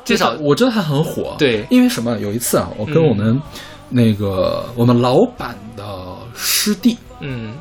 [0.04, 1.64] 至至少我知道他很火，对。
[1.70, 2.16] 因为什么？
[2.18, 3.42] 有一次啊，我跟嗯我们
[3.90, 5.84] 那个、我们老板的
[6.34, 7.52] 师弟，嗯。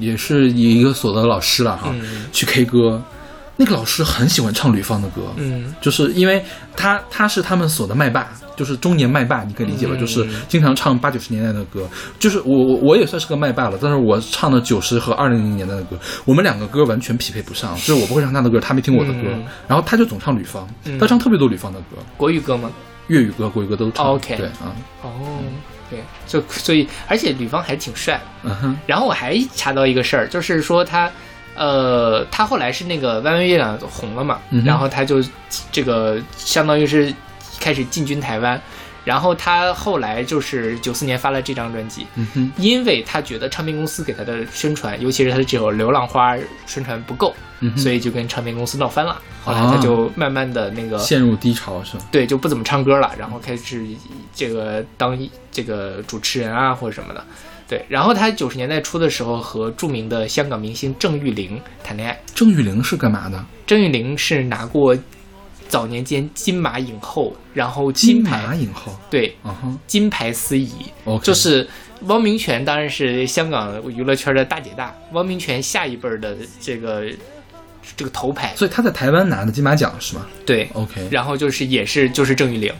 [0.00, 2.24] 也是一个所的老师了哈，嗯。
[2.32, 3.02] 去 K 歌，
[3.62, 5.72] 那个老师很喜欢唱吕方的歌，嗯。
[5.80, 6.44] 就是因为
[6.76, 9.94] 他他是他们所的麦霸，就是中年麦霸，你可以理解吧？
[9.96, 10.00] 嗯。
[10.00, 19.44] 就是经常唱八九十年代的歌，就是我我我也算是个麦霸了，但是我唱的九十和二零零年代的歌，我们两个歌完全匹配不上，就是我不会唱他的歌，他没听我的歌，嗯。
[19.68, 22.70] 然后他就总唱吕方，嗯他唱特别多吕方的歌，国语歌吗？
[23.08, 24.06] 粤语歌、国语歌都唱。
[24.06, 24.72] OK 对啊，
[25.02, 25.10] 哦，
[25.90, 28.18] 对，就所以而且吕方还挺帅。
[28.44, 31.10] 嗯哼，然后我还查到一个事儿，就是说他，
[31.54, 35.22] 呃，他后来是那个弯弯月亮红了嘛，嗯然后他就
[35.70, 37.12] 这个相当于是
[37.60, 38.60] 开始进军台湾，
[39.04, 46.34] 然后他后来就是九四年发了这张专辑，嗯，因为他觉得唱片公司给他的宣传，尤其是他的这首《流浪花》
[46.66, 49.20] 宣传不够，嗯，所以就跟唱片公司闹翻了。
[49.44, 52.04] 后来他就慢慢的那个、陷入低潮是吧？
[52.12, 53.84] 对，就不怎么唱歌了，然后开始
[54.34, 55.18] 这个当
[55.50, 57.24] 这个主持人啊或者什么的。
[57.72, 62.20] 对，然后他九十年代初的时候和著名的香港明星郑裕玲谈恋爱。
[62.34, 63.42] 郑裕玲是干嘛的？
[63.66, 64.94] 郑裕玲是拿过
[65.68, 68.94] 早年间金马影后，然后金牌马影后。
[69.08, 70.70] 对嗯哼金牌司仪
[71.06, 71.66] ，，OK，就是
[72.02, 77.06] 汪明荃当然是香港娱乐圈的大姐大，汪明荃下一辈儿的这个
[77.96, 80.26] 这个头牌，所以他在台湾拿的金马奖是吗？
[80.46, 80.68] 对。
[80.72, 82.72] ？OK，然后就是也是就是郑裕玲，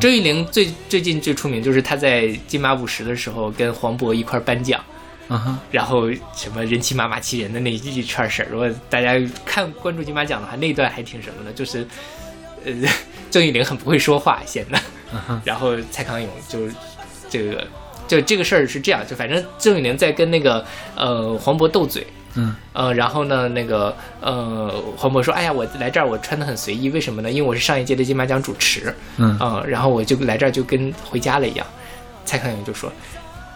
[0.00, 4.82] 郑裕玲最最近最出名就是她在金马五十的时候跟黄渤一块儿颁奖，
[5.28, 9.14] 啊哈，然后什么人骑马马骑人的那一串事儿，如果大家
[9.44, 11.86] 看关注金马奖的话，那一段还挺什么的，就是
[12.64, 12.72] 呃
[13.30, 14.78] 郑裕玲很不会说话显得，
[15.44, 16.60] 然后蔡康永就
[17.30, 17.66] 这个
[18.08, 20.64] 就这个事儿是这样，就反正郑裕玲在跟那个
[20.96, 22.04] 呃黄渤斗嘴。
[22.36, 27.30] 嗯呃，然后呢，那个呃，黄渤说：“哎呀，我来这儿我穿的很随意，为什么呢？
[27.30, 31.66] 因为我是上一届的金马奖主持，嗯嗯，然后我就来这儿就跟回家了一样。
[32.24, 32.92] 蔡康永就说：“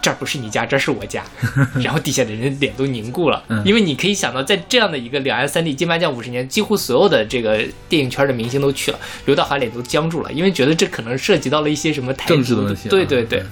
[0.00, 1.22] 这儿不是你家，这儿是我家。
[1.82, 13.44] ”然后底下的人脸都凝固了，嗯因为你可以想到，在这样的一个两岸三地金马奖五十年，几乎所有的这个电影圈的明星都去了，刘德华脸都僵住了，因为觉得这可能涉及到了一些什么台政治的问题啊对对对。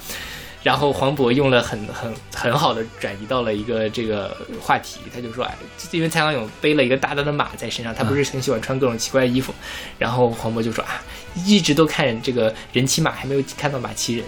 [0.62, 5.56] 然后黄渤用了很很很好的转移到了一个这个话题，他就说，哎，
[5.92, 9.54] 因为蔡康永背了一个大大的马在身上，他不是很喜欢穿各种奇怪的衣服，
[9.98, 11.00] 然后黄渤就说啊，
[11.46, 14.24] 一直都看这个人骑马，还没有看到马骑人。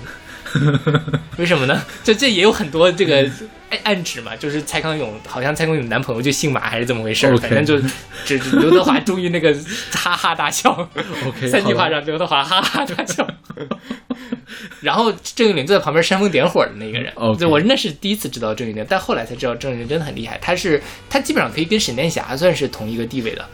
[1.38, 1.82] 为什么呢？
[2.02, 3.16] 这这也有很多这个
[3.70, 7.78] 暗暗指嘛，就是蔡康永好像蔡康永男朋友就姓马还是怎么回事反正就
[8.24, 9.54] 只刘德华终于那个
[9.92, 10.70] 哈哈大笑
[11.26, 13.26] OK，三句话让刘德华哈哈大笑。
[14.80, 23.44] 然后郑裕玲坐在旁边煽风点火的那个人就我那是第一次知道郑裕玲，但后来才知道郑裕玲真的很厉害，她是她基本上可以跟沈殿霞算是同一个地位的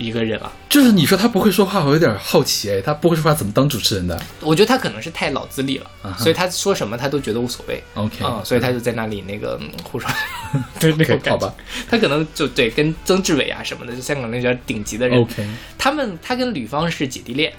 [0.00, 0.50] 一个人了。
[0.68, 7.82] 就是你说他不会说话，我有点好奇哎，他不会说话怎么当主持人的我觉得他可能是太老资历了所以他说什么他都觉得无所谓。
[7.94, 10.10] ？OK，嗯、所以他就在那里那个嗯胡说，
[10.80, 11.54] 对那种 OK，感觉好吧。
[11.88, 15.46] 他可能就对跟曾志伟啊什么的，就香港那叫顶级的人 OK，
[15.76, 17.52] 他们他跟吕方是姐弟恋，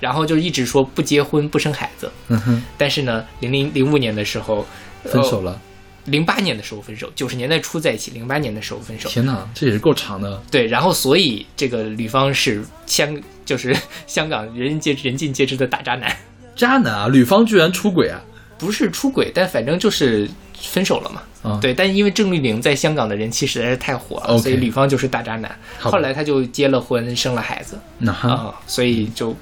[0.00, 4.66] 然后就一直说不结婚不生孩子，嗯哼，但是呢，零零零五年的时候
[5.04, 5.60] 分手，了。
[6.10, 9.08] 零八、年的时候分手，九十年代初在一起，零八年的时候分手。
[9.08, 10.42] 天哪，这也是够长的。
[10.50, 13.76] 对，然后所以这个吕方是香 就是
[14.06, 16.14] 香港人尽人尽皆知的大渣男，
[16.54, 18.20] 渣男啊，吕方居然出轨啊！
[18.58, 20.28] 不是出轨，但反正就是
[20.60, 21.22] 分手了嘛。
[21.40, 25.56] 啊，对，但因为郑丽玲在香港的人气实在是太火了所以吕方就是大渣男。
[25.78, 29.34] 后来他就结了婚，生了孩子那哈，啊、所以就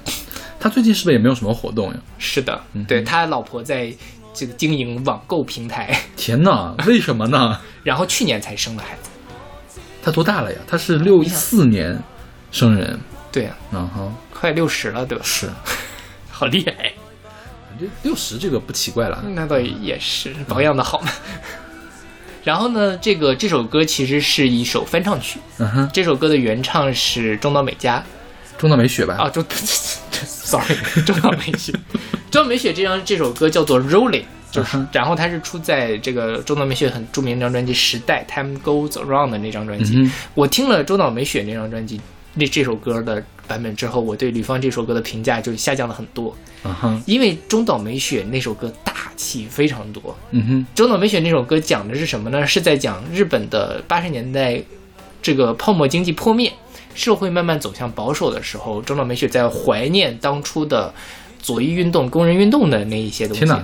[0.59, 1.95] 他最近是不是也没有什么活动呀？
[2.19, 3.91] 是的，嗯对他老婆在
[4.37, 7.59] 这个经营网购平台，天哪，为什么呢？
[7.83, 9.09] 然后去年才生了孩子。
[10.03, 10.59] 他多大了呀？
[10.67, 11.97] 他是六四年
[12.51, 12.99] 生人，
[13.31, 15.23] 对啊，然后快六十了，对吧？
[15.25, 15.49] 是
[16.29, 16.93] 好厉害，
[17.79, 19.23] 这六十这个不奇怪了。
[19.33, 21.09] 那倒也是保养的好嘛。
[22.45, 28.01] 然后呢，这个这首歌其实是一首翻唱曲，嗯哼，这首歌的原唱是中岛美嘉，
[28.57, 29.15] 中岛美雪吧？
[29.15, 30.75] 啊，中， sorry，
[31.05, 31.71] 中岛美雪，
[32.31, 34.21] 中岛美雪这张这首歌叫做《Rolling》，
[34.51, 40.09] 就是然后它是出在这个中岛美雪很著名的那张专辑《时代 Time Goes Around》的那张专辑。
[40.33, 41.99] 我听了中岛美雪那张专辑
[42.33, 50.15] 那这首歌的版本之后，我对吕方这首歌的评价就下降了很多，嗯哼，因为中岛美雪那首歌大气非常多。
[50.31, 52.45] 嗯哼，中岛美雪那首歌讲的是什么呢？
[52.45, 54.61] 是在讲日本的八十年代
[55.21, 56.51] 这个泡沫经济破灭，
[56.97, 60.91] 社会慢慢走向保守的时候，中岛美雪在怀念当初的
[61.39, 63.45] 左翼运动、工人运动的那一些东西。
[63.45, 63.63] 天哪，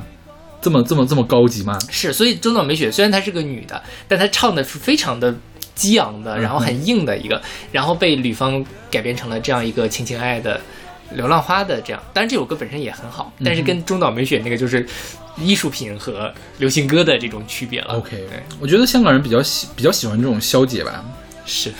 [0.61, 1.77] 这么这么这么高级吗？
[1.89, 5.35] 是，所以中岛美雪虽然她是个女的，但她唱的是非常的
[5.73, 7.41] 激昂的，然后很硬的一个，
[7.72, 10.61] 然后被吕方改编成了这样一个情情爱爱的
[11.15, 12.01] 流浪花的这样。
[12.14, 14.88] 当然这首歌本身也很好，但是跟中岛美雪那个就是
[15.38, 17.95] 艺术品和流行歌的这种区别了。
[17.95, 18.23] OK，
[18.61, 21.03] 我觉得香港人比较喜比较喜欢这种消解吧。
[21.45, 21.72] 是，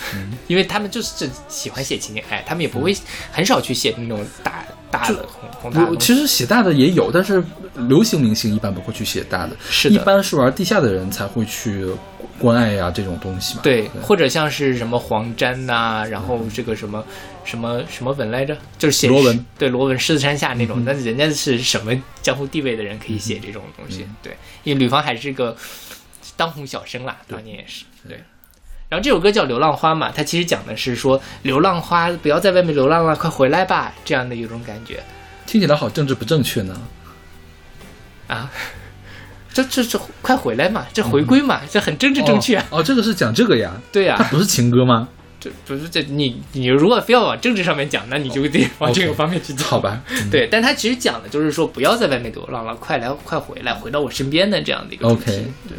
[0.46, 2.96] 因为他们就是喜欢写情情爱，他们也不会
[3.32, 7.42] 很少去写那种大大的宏宏大其实写大的也有，但是
[7.88, 9.94] 流行明星一般不会去写大的，是的。
[9.94, 11.86] 一般是玩地下的人才会去
[12.38, 13.60] 关爱呀、这种东西嘛。
[13.62, 17.04] 对，或者像是什么黄沾呐、然后这个什么
[17.44, 21.92] 什么什么文来着，就是写罗文，对罗文狮子山下那种，那、人家是什么
[22.22, 24.06] 江湖地位的人可以写这种东西？
[24.22, 25.56] 对，因为吕方还是个
[26.36, 28.22] 当红小生啦，当年也是对。
[28.94, 35.02] 然后这首歌叫《流浪花》嘛，它其实讲的是说流浪花不要在外面流浪了，快回来吧，这样的一种感觉
[35.46, 36.80] 听起来好政治不正确呢。
[38.28, 38.48] 啊。
[39.52, 42.64] 这这这快回来嘛，这回归嘛，这很政治正确啊。
[42.70, 42.78] 哦。
[42.78, 43.72] 哦，这个是讲这个呀？
[43.90, 45.08] 对呀、它不是情歌吗？
[45.40, 49.68] 这不是这你你如果非要往政治上面讲，那你就得往这个方面去讲。
[49.68, 55.22] 好吧，嗯对，但他其实讲的就是说，不要在外面流浪了，快来快回来，回到我身边的这样的一个主题。
[55.22, 55.78] OK，嗯，对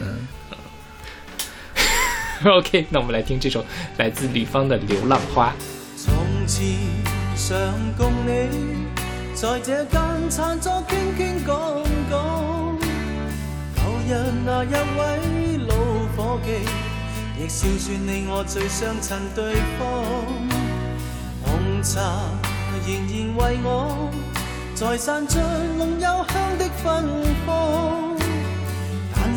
[2.43, 3.63] OK，那我们来听这首
[3.97, 5.53] 来自吕方的《流浪花》。
[6.03, 6.13] 從
[6.45, 6.65] 前
[7.35, 7.57] 常
[7.97, 8.49] 共你
[9.33, 12.77] 在這間餐桌傾傾講講，
[13.75, 14.11] 舊日
[14.45, 15.75] 那一位老
[16.17, 16.59] 伙計，
[17.41, 20.03] 亦笑說你我最相襯對方。
[21.45, 22.01] 紅茶
[22.85, 24.09] 仍然為我
[24.73, 25.39] 在散着
[25.79, 27.05] 濃幽香的芬
[27.45, 28.24] 芳。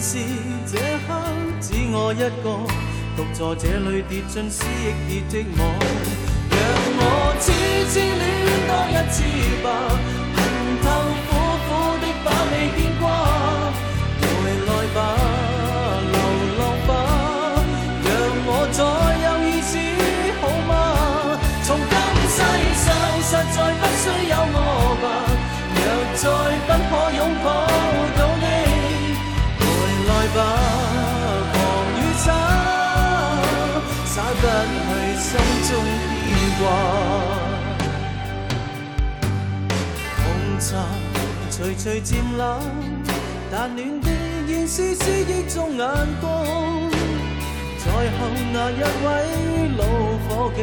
[0.01, 0.19] 是
[0.65, 1.09] 这刻
[1.61, 2.47] 只我一个
[3.17, 4.65] 独坐这里跌进思
[5.09, 5.61] 忆结的网
[6.51, 6.57] 让。
[7.01, 7.03] 我
[7.41, 7.47] 痴
[7.91, 8.23] 痴恋
[8.69, 9.17] 多一次
[9.63, 9.67] 吧，
[10.35, 10.39] 恨
[10.83, 10.87] 透
[11.27, 11.29] 苦
[11.67, 11.69] 苦
[12.01, 12.79] 的把你牵
[36.59, 36.63] 掛。
[40.19, 40.21] 紅
[40.61, 40.67] 茶
[41.51, 42.61] 徐徐渐冷，
[43.51, 44.07] 但暖的
[44.47, 45.83] 現是思忆中眼
[46.21, 46.27] 光。
[47.79, 48.19] 在後
[48.53, 49.07] 那一位
[49.79, 49.83] 老
[50.29, 50.59] 伙計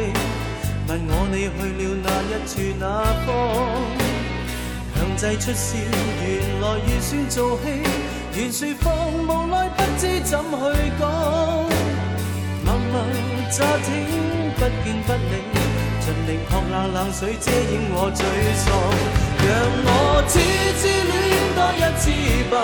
[0.86, 2.84] 問我你去了那一處那
[3.26, 3.28] 方，
[4.94, 5.66] 強制出笑，
[6.22, 6.24] 原
[6.60, 7.64] 來預算做戲，
[8.36, 8.86] 原說謊，
[9.26, 10.44] 無奈不知怎去
[11.00, 11.02] 講。
[12.64, 12.94] 默默
[13.50, 13.88] 乍聽，
[14.54, 15.34] 不見不理，
[16.26, 18.18] 盡力撲那冷水遮掩我沮
[18.66, 18.66] 喪。
[19.46, 19.48] 讓
[19.86, 19.88] 我
[20.26, 20.34] 痴
[20.80, 21.14] 痴戀
[21.54, 22.04] 多一次
[22.50, 22.54] 吧，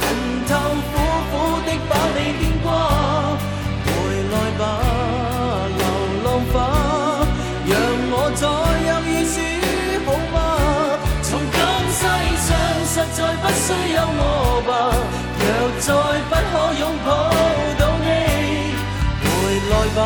[0.00, 0.02] 恨
[0.48, 0.50] 透
[0.88, 0.92] 苦
[1.30, 1.32] 苦
[1.66, 2.66] 的把你牽掛。
[3.84, 3.88] 回
[4.32, 4.62] 來吧，
[5.76, 5.80] 流
[6.24, 6.56] 浪花，
[7.66, 7.72] 讓
[8.10, 8.42] 我再
[8.88, 9.36] 有意思
[10.06, 10.36] 好嗎？
[11.22, 11.56] 從今
[11.92, 12.00] 世
[12.40, 12.48] 上
[12.88, 14.22] 實在不需有我
[14.66, 14.72] 吧，
[15.38, 15.44] 若
[15.78, 15.86] 再
[16.30, 17.08] 不可擁抱
[17.78, 18.06] 到你，
[19.20, 19.28] 回
[19.70, 20.00] 來吧，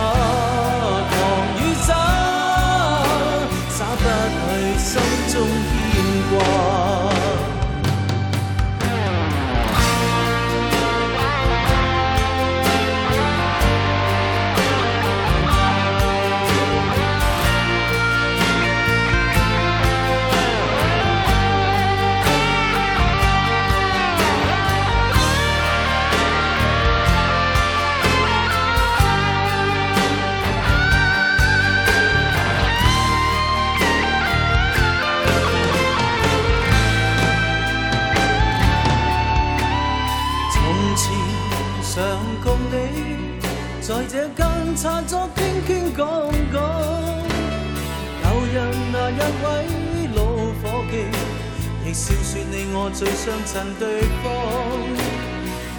[51.89, 54.29] 亦笑说你我最相衬对方。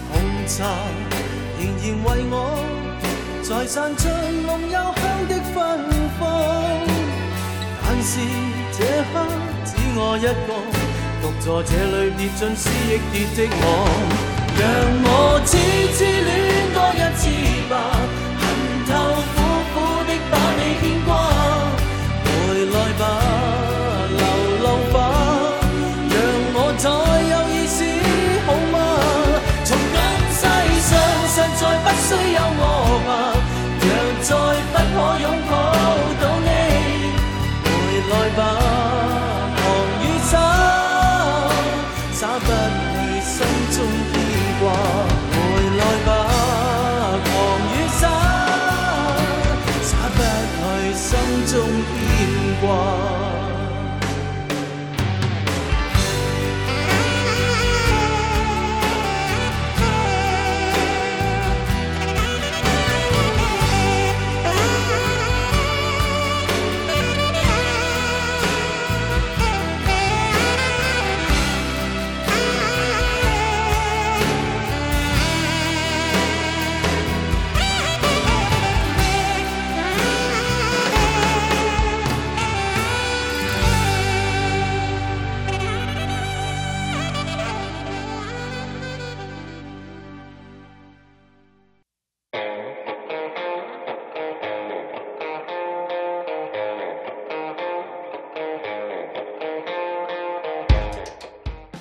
[0.09, 0.17] 红
[0.47, 0.65] 茶
[1.59, 2.33] 仍然为我
[3.43, 4.09] 在散出
[4.47, 5.55] 浓幽香的芬
[6.19, 6.21] 芳，
[7.83, 8.11] 但是
[8.73, 8.79] 这
[9.13, 9.15] 刻
[9.63, 10.49] 只我一个，
[11.21, 13.63] 独坐这里跌进思忆跌的我，
[14.57, 14.61] 让
[15.05, 15.51] 我痴
[15.93, 17.01] 痴恋多一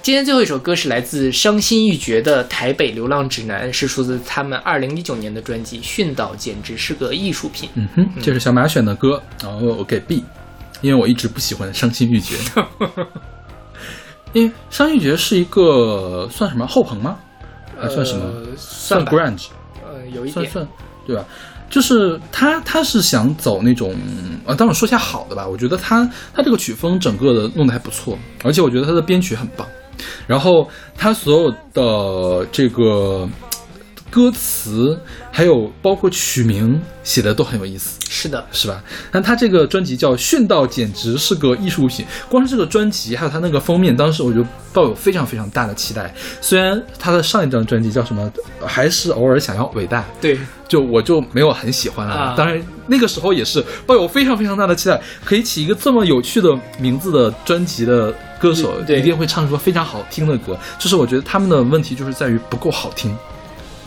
[0.09, 7.69] 今天最后一首歌是来自伤心欲绝的《台北流浪指南》，是出自他们二零一九年的专辑《训导简直是个艺术品》。
[7.75, 10.25] 嗯哼，这是小马选的歌，然后我给 B，
[10.81, 12.37] 因为我一直不喜欢伤心欲绝。
[14.33, 17.19] 因为伤心欲绝是一个算什么后朋吗？
[17.79, 18.25] 还算什么？
[18.25, 19.49] 呃算 grunge，
[19.85, 20.69] 呃，有一点，算算
[21.07, 21.23] 对吧？
[21.69, 23.95] 就是他他是想走那种
[24.47, 29.69] 呃，当然说一下好的吧，我觉得他他这个曲风整个的弄得还不错，而且我觉得他的编曲很棒，
[30.27, 33.29] 然后他所有的这个
[34.11, 34.99] 歌词
[35.31, 37.99] 还有包括曲名写的都很有意思。
[38.21, 38.83] 是的，是吧？
[39.13, 42.05] 那他这个专辑叫《训道》，简直是个艺术品。
[42.29, 46.13] 光是这个专辑，还有他那个封面，当时我就抱有非常非常大的期待。
[46.41, 48.29] 虽然他的上一张专辑叫什么，
[48.67, 50.37] 还是偶尔想要伟大，对，
[50.67, 52.13] 就我就没有很喜欢了。
[52.13, 60.59] 啊当然那个时候也是抱有非常非常大的期待，可以起一个这么有趣的名字的专辑的歌手，对一定会唱出非常好听的歌。
[60.77, 63.17] 就是我觉得他们的问题就是在于不够好听。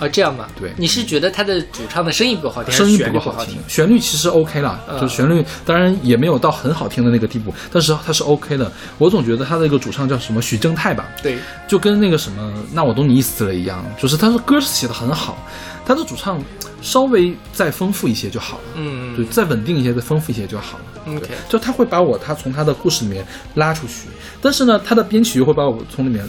[0.02, 8.72] 啊，这样吧，对你是觉得他的主唱的声音不够好听，声音不不够好听听？，旋律其实 OK 了，嗯就是旋律当然也没有到很好听的那个地步，但是它是 OK 的。
[8.98, 11.38] 我总觉得他的一个主唱叫什么许正泰吧，对，
[11.68, 15.38] 就跟那个什么那我懂你意思了一样，就是他的歌写的很好，
[15.86, 16.44] 他的主唱
[16.82, 20.84] 稍微再丰富一些就好了，嗯，对，再稳定一些，再丰富一些就好了。
[21.14, 23.26] OK 对，就他会把我他从他的故事里面
[23.56, 24.08] 拉出去，
[24.42, 26.28] 但是呢，他的编曲又会把我从里面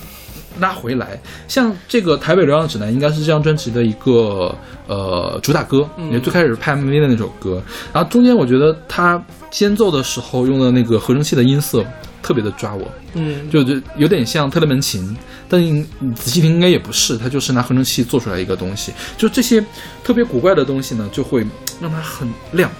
[0.60, 1.20] 拉回来。
[1.48, 4.54] 像这个《台北流浪指南》应该是这张专辑的一个
[4.86, 7.62] 呃主打歌，嗯也最开始拍 MV 的那首歌。
[7.92, 11.84] 然后中间我觉得他间奏的时候用的那个合成器的音色
[12.22, 15.16] 特别的抓我，嗯，就就有点像特雷门琴，
[15.48, 15.84] 但你
[16.14, 18.92] 仔细听应该也不是，他就是拿合成器做出来一个东西。
[19.16, 19.64] 就这些
[20.04, 21.44] 特别古怪的东西呢，就会
[21.80, 22.70] 让它很亮。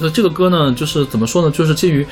[0.00, 2.06] 那这个歌呢，就是怎么说呢，就是介于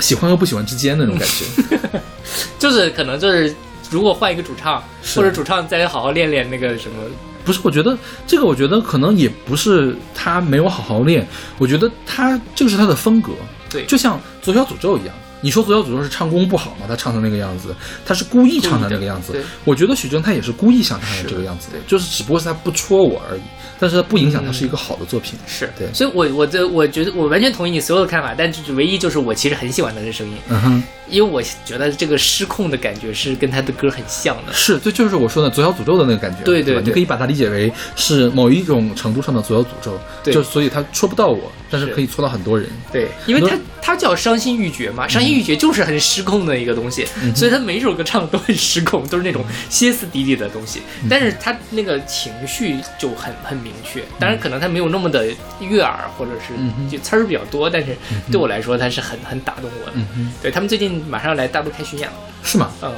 [0.00, 1.78] 喜欢和不喜欢之间那种感觉。
[2.58, 3.54] 就是可能就是
[3.90, 4.82] 如果换一个主唱，
[5.14, 7.02] 或者主唱再好好练练那个什么，
[7.44, 7.96] 不是，我觉得
[8.26, 11.26] 这个，我觉得可能也不是他没有好好练，
[11.58, 13.32] 我觉得他这个是他的风格，
[13.70, 13.84] 对。
[13.86, 15.14] 就像左小诅咒一样。
[15.40, 16.86] 你说左小诅咒是唱功不好吗？
[16.88, 17.74] 他唱成那个样子，
[18.04, 19.34] 他是故意唱成那个样子。
[19.64, 23.40] 我觉得许峥他也是故意想唱成这个样子的，就是只不过是他不戳我而已，
[23.78, 25.38] 但是他不影响他是一个好的作品。
[25.46, 34.52] 是对所以我我的我觉得我完全同意你所有的看法，但就是唯一就是我其实很喜欢他的声音，嗯哼，因为我觉得这个失控的感觉是跟他的歌很像的。
[34.52, 36.42] 是，这就是我说的左小诅咒的那个感觉。
[36.42, 42.68] 对对你可以把它理解为是某一种程度上的左小诅咒，对就所以他戳不到我，但是是可以戳到很多人。
[42.92, 50.82] 对，因为他他叫伤心欲绝嘛，伤心欲绝就是很失控的一个东西，所以他每一首歌唱的都很失控，都是那种歇斯底里的东西。
[51.08, 55.26] 但是他那个情绪就很很明确，当然可能他没有那么的
[55.60, 56.54] 悦耳，或者是
[56.90, 57.96] 就词儿比较多，但是
[58.30, 59.96] 对我来说他是很很打动我的。
[60.42, 62.70] 对他们最近马上要来大陆开巡演了，是吗？
[62.82, 62.92] 嗯，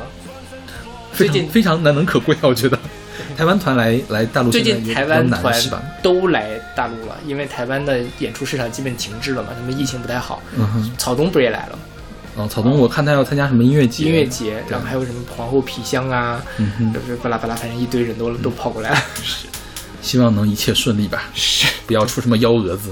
[1.13, 2.79] 最近非常难能可贵啊，我觉得。
[3.37, 5.55] 台湾团来来大陆最近台湾团？
[6.03, 10.43] 都来大陆了，因为台湾的演出市场基本停滞了嘛，他们疫情不太好。
[10.57, 11.79] 嗯哼，草东不是也来了
[12.37, 12.45] 吗？
[12.45, 16.43] 哦，草东我看他要参加什么音乐节，音乐节，然后还有什么皇后皮箱啊，
[16.95, 18.97] 就是巴拉巴拉，反正一堆人都都跑过来了。
[19.23, 19.47] 是
[20.01, 22.91] 希望能一切顺利吧，是， 不要出什么幺蛾子。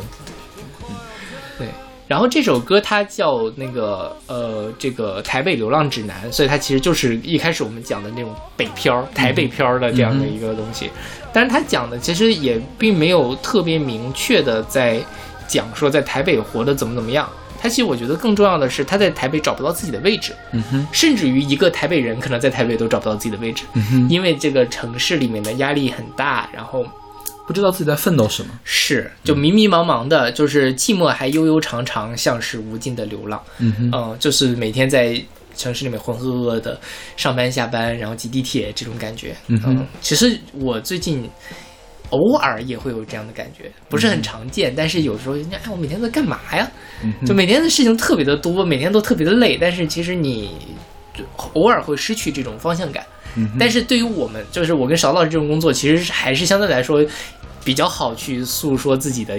[1.57, 1.69] 对。
[2.07, 10.91] 然后这首歌它叫那个呃，这个《台北流浪指南》，所以它其实就是一开始我们讲的那种北漂、台北漂的这样的一个东西。
[11.33, 15.01] 但是它讲的其实也并没有特别明确的在
[15.47, 17.29] 讲说在台北活得怎么怎么样。
[17.61, 26.87] 他其实我觉得更重要的是他在台北找不到自己的位置，嗯哼，甚至于一个台北人可能在台北都找不到自己的位置，嗯哼，因为这个城市里面的压力很大，然后
[27.47, 28.51] 不知道自己在奋斗什么。
[28.63, 33.43] 是就迷迷茫茫的，就是寂寞还悠悠长长，像是无尽的流浪。
[33.59, 35.21] 嗯哼，嗯、就是每天在
[35.57, 36.79] 城市里面浑浑噩噩的
[37.17, 39.35] 上班下班，然后挤地铁这种感觉。
[39.49, 41.29] 嗯哼其实我最近
[42.11, 46.71] 偶尔也会有这样的感觉，不是很常见，但是有时候人家哎，我每天在干嘛呀？
[47.27, 50.51] 就每天的事情特别的多，每天都特别的累，但是其实你
[51.15, 51.25] 就
[51.55, 53.05] 偶尔会失去这种方向感。
[53.37, 57.05] 嗯但是对于我们，就是我跟邵老师这种工作，其实还是相对来说
[57.63, 59.39] 比较好去诉说自己的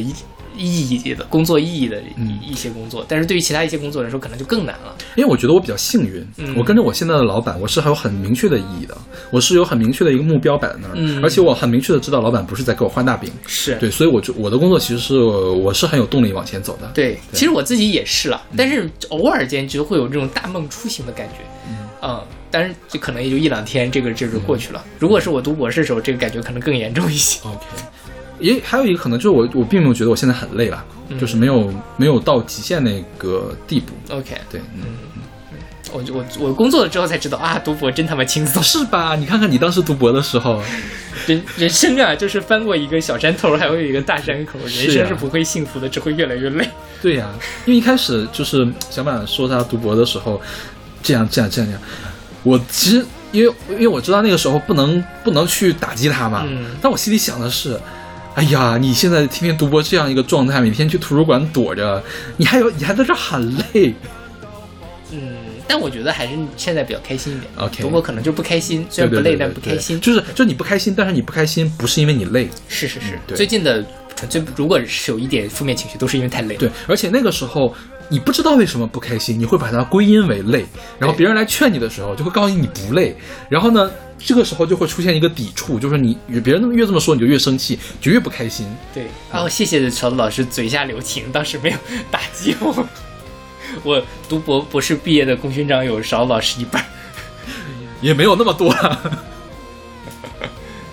[0.65, 2.39] 意意义的工作意义的嗯。
[2.43, 3.05] 一一些工作。
[3.07, 4.95] 但是对于其他一些工作来说，可能就更难了。
[5.15, 6.55] 因为我觉得我比较幸运，嗯。
[6.57, 8.97] 我跟着我现在的老板，我是还有很明确的意义的，
[9.31, 11.23] 我是有很明确的一个目标摆在那儿，嗯。
[11.23, 13.75] 而且我很明确的知道老板不是在给我画大饼，是。
[13.79, 21.35] 对，所以我就我的工作其实是我是很有动力往前走的，对，其实我自己也是了，但是偶尔间就会有这种大梦初醒的感觉，
[22.01, 22.21] 嗯，
[22.51, 24.83] 但是就可能也就一两天，这个这就过去了。
[24.97, 27.39] 如果是我读博士的时候，这个感觉可能更严重一些。
[27.47, 27.65] OK，
[28.39, 33.93] 也还有一个可能就是我我并没有觉得我现在很累了，嗯就是没有没有到极限那个地步。
[34.13, 34.83] OK，对，嗯，
[35.91, 39.15] 我我我工作了之后才知道啊，读博真他妈轻松，是吧？
[39.15, 40.61] 你看看你当时读博的时候，
[41.27, 46.69] 人人生啊，就是翻过一个小山头，还会有一个大山口，人生是不会幸福的，只会越来越累。
[47.01, 47.29] 对呀、
[47.65, 50.39] 因为一开始就是小满说他读博的时候，
[51.01, 51.81] 这样这样这样这样，
[52.43, 57.79] 我其实因为因为我知道那个时候不能不能去打击他嘛，嗯但我心里想的是。
[58.39, 62.01] 哎呀，你现在天天读博这样一个状态，每天去图书馆躲着，
[62.37, 63.93] 你还有你还在这喊累，
[65.11, 65.35] 嗯，
[65.67, 67.51] 但我觉得还是现在比较开心一点。
[67.57, 69.99] OK 读博可能就不开心，虽然不累，但不开心。
[69.99, 73.85] 就是就你不开心，但是你不开心不是因为你累，是是是，对最近的
[74.29, 76.59] 最如果是有一点负面情绪，都是因为太累了。
[76.59, 77.75] 对，而且那个时候
[78.09, 80.65] 你不知道为什么不开心，你会把它归因为累，
[80.97, 83.15] 然后别人来劝你的时候，就会告诉你你不累，
[83.47, 88.67] 然后呢，这个时候就会出现一个抵触，就是你别人越这么说，你就越生气，就越不开心。
[88.93, 91.77] 对，哦，谢谢勺子老师嘴下留情，当时没有
[92.09, 92.85] 打击我。
[93.83, 96.83] 我读博博士毕业的功勋章有勺子老师一半。
[98.01, 98.97] 也没有那么多啊。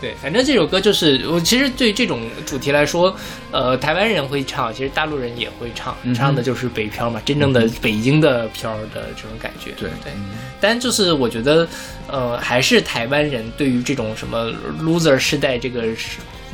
[0.07, 3.13] 对，反正这首歌就是我其实对这种主题来说，
[3.51, 9.73] 呃，台湾人会唱，其实大陆人也会唱，嗯唱的就是北漂嘛，真正的北京的漂的这种感觉。
[9.73, 10.13] 对对，
[10.61, 11.67] 但就是我觉得，
[12.07, 15.83] 呃，还是台湾人对于这种什么 loser 世代这个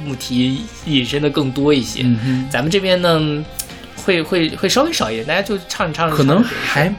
[0.02, 2.00] 母题引申的更多一些。
[2.04, 3.44] 嗯哼，咱们这边呢，
[3.96, 6.90] 会会会稍微少一点，大家就唱一唱，可能还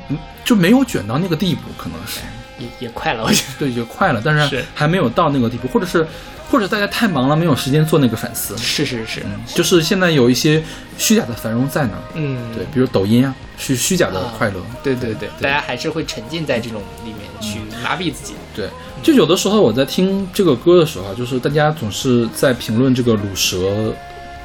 [0.45, 2.19] 就没有卷到那个地步，可能是。
[2.59, 3.53] 也也快了，我觉得。
[3.57, 6.05] 对，也快了，但是是还没有到那个地步，或者是
[6.53, 8.55] 或者大家太忙了，没有时间做那个反思。
[8.59, 9.25] 是是是，
[9.55, 10.63] 就是现在有一些
[10.99, 14.61] 虚假的繁荣在那儿，嗯，对，比如抖音啊，是虚假的快乐。
[14.83, 18.35] 对对对，大家还是会沉浸在这种里面去麻痹自己。
[18.55, 18.69] 对，
[19.01, 23.91] 就有的时候我在听这个歌的时候啊，就是大家总是在评论这个卤蛇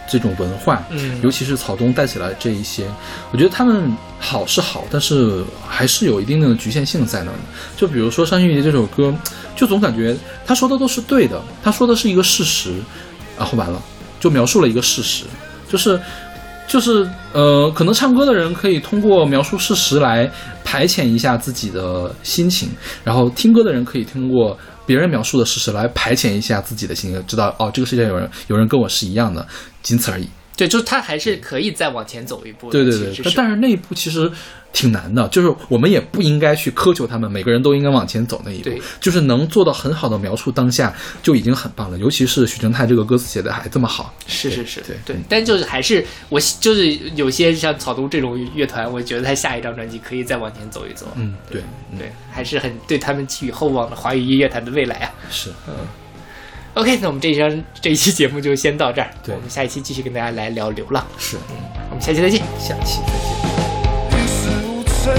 [0.09, 2.87] 这种文化，嗯尤其是草东带起来这一些，
[3.33, 7.31] 我觉得他们好是好，但是还是有一定的局限性在那。
[7.77, 9.15] 就比如说《伤心欲绝》这首歌，
[9.55, 10.17] 就总感觉
[10.47, 12.73] 他说的都是对的，他说的是一个事实，
[13.37, 13.81] 然后完了
[14.19, 15.25] 就描述了一个事实，
[15.69, 16.01] 就是。
[16.71, 20.31] 就是呃，可能唱歌的人可以通过描述事实来
[20.63, 22.69] 排遣一下自己的心情，
[23.03, 24.55] 然后听歌的人可以通过
[24.85, 29.49] 别人描述的事实来排遣一下自己的心情，知道哦，这个世界有人有人跟我是一样的，
[29.83, 30.29] 仅此而已。
[30.57, 32.73] 对，就是他还是可以再往前走一步的。
[32.73, 34.29] 对对对，是但但是那一步其实
[34.73, 40.93] 挺难的，就是我们也不应该去苛求他们，每个人都应该往前走那一步对，就是能做到很好的描述当下
[41.23, 41.99] 就已经很棒了。
[41.99, 51.07] 尤其是许正泰这个歌词写的还这么好，是是是，对对，但就是还是我就是有些像草东这种乐团，我觉得他下一张专辑可以再往前走一走。
[51.15, 55.15] 嗯，对，嗯对，还是很对他们寄予厚望的华语音乐坛的未来啊。
[55.31, 55.51] 是，
[56.79, 61.37] OK，那我们这一章这一期节目就先到这儿，对我们下一期继续跟大家来聊流浪，是，
[61.91, 62.41] 我们下期再见。
[62.57, 63.27] 下期再见。
[64.13, 65.13] 一事无成，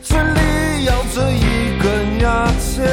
[0.00, 2.86] 嘴里咬着一根牙签，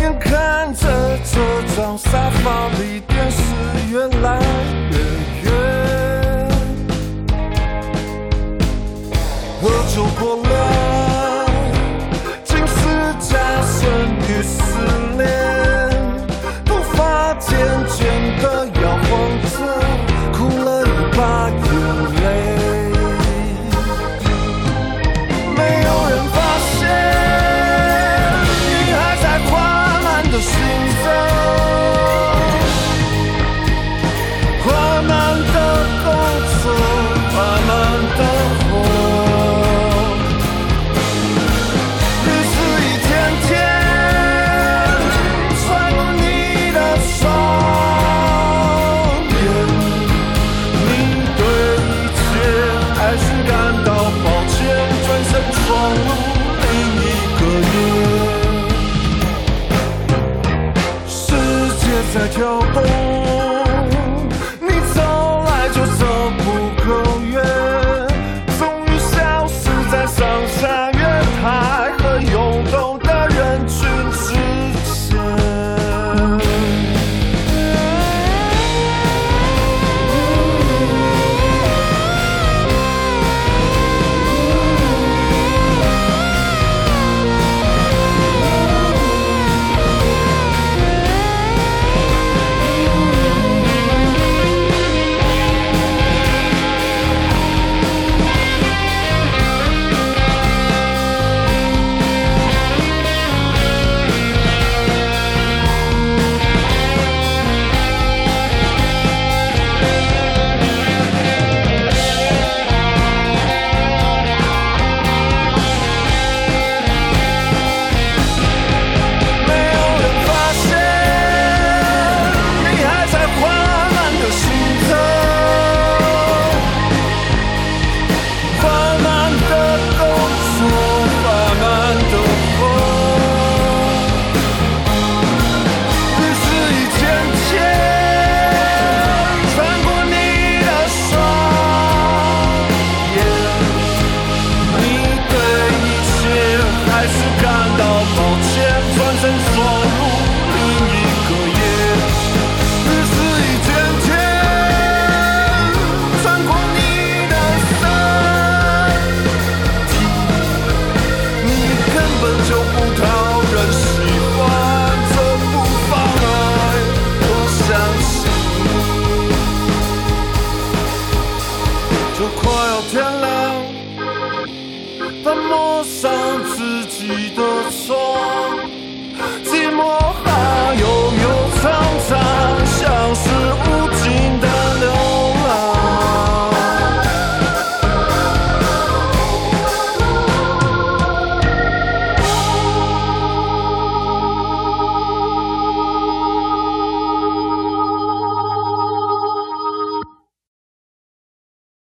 [0.00, 3.40] 眼看着这张沙发里电视
[3.92, 4.40] 越来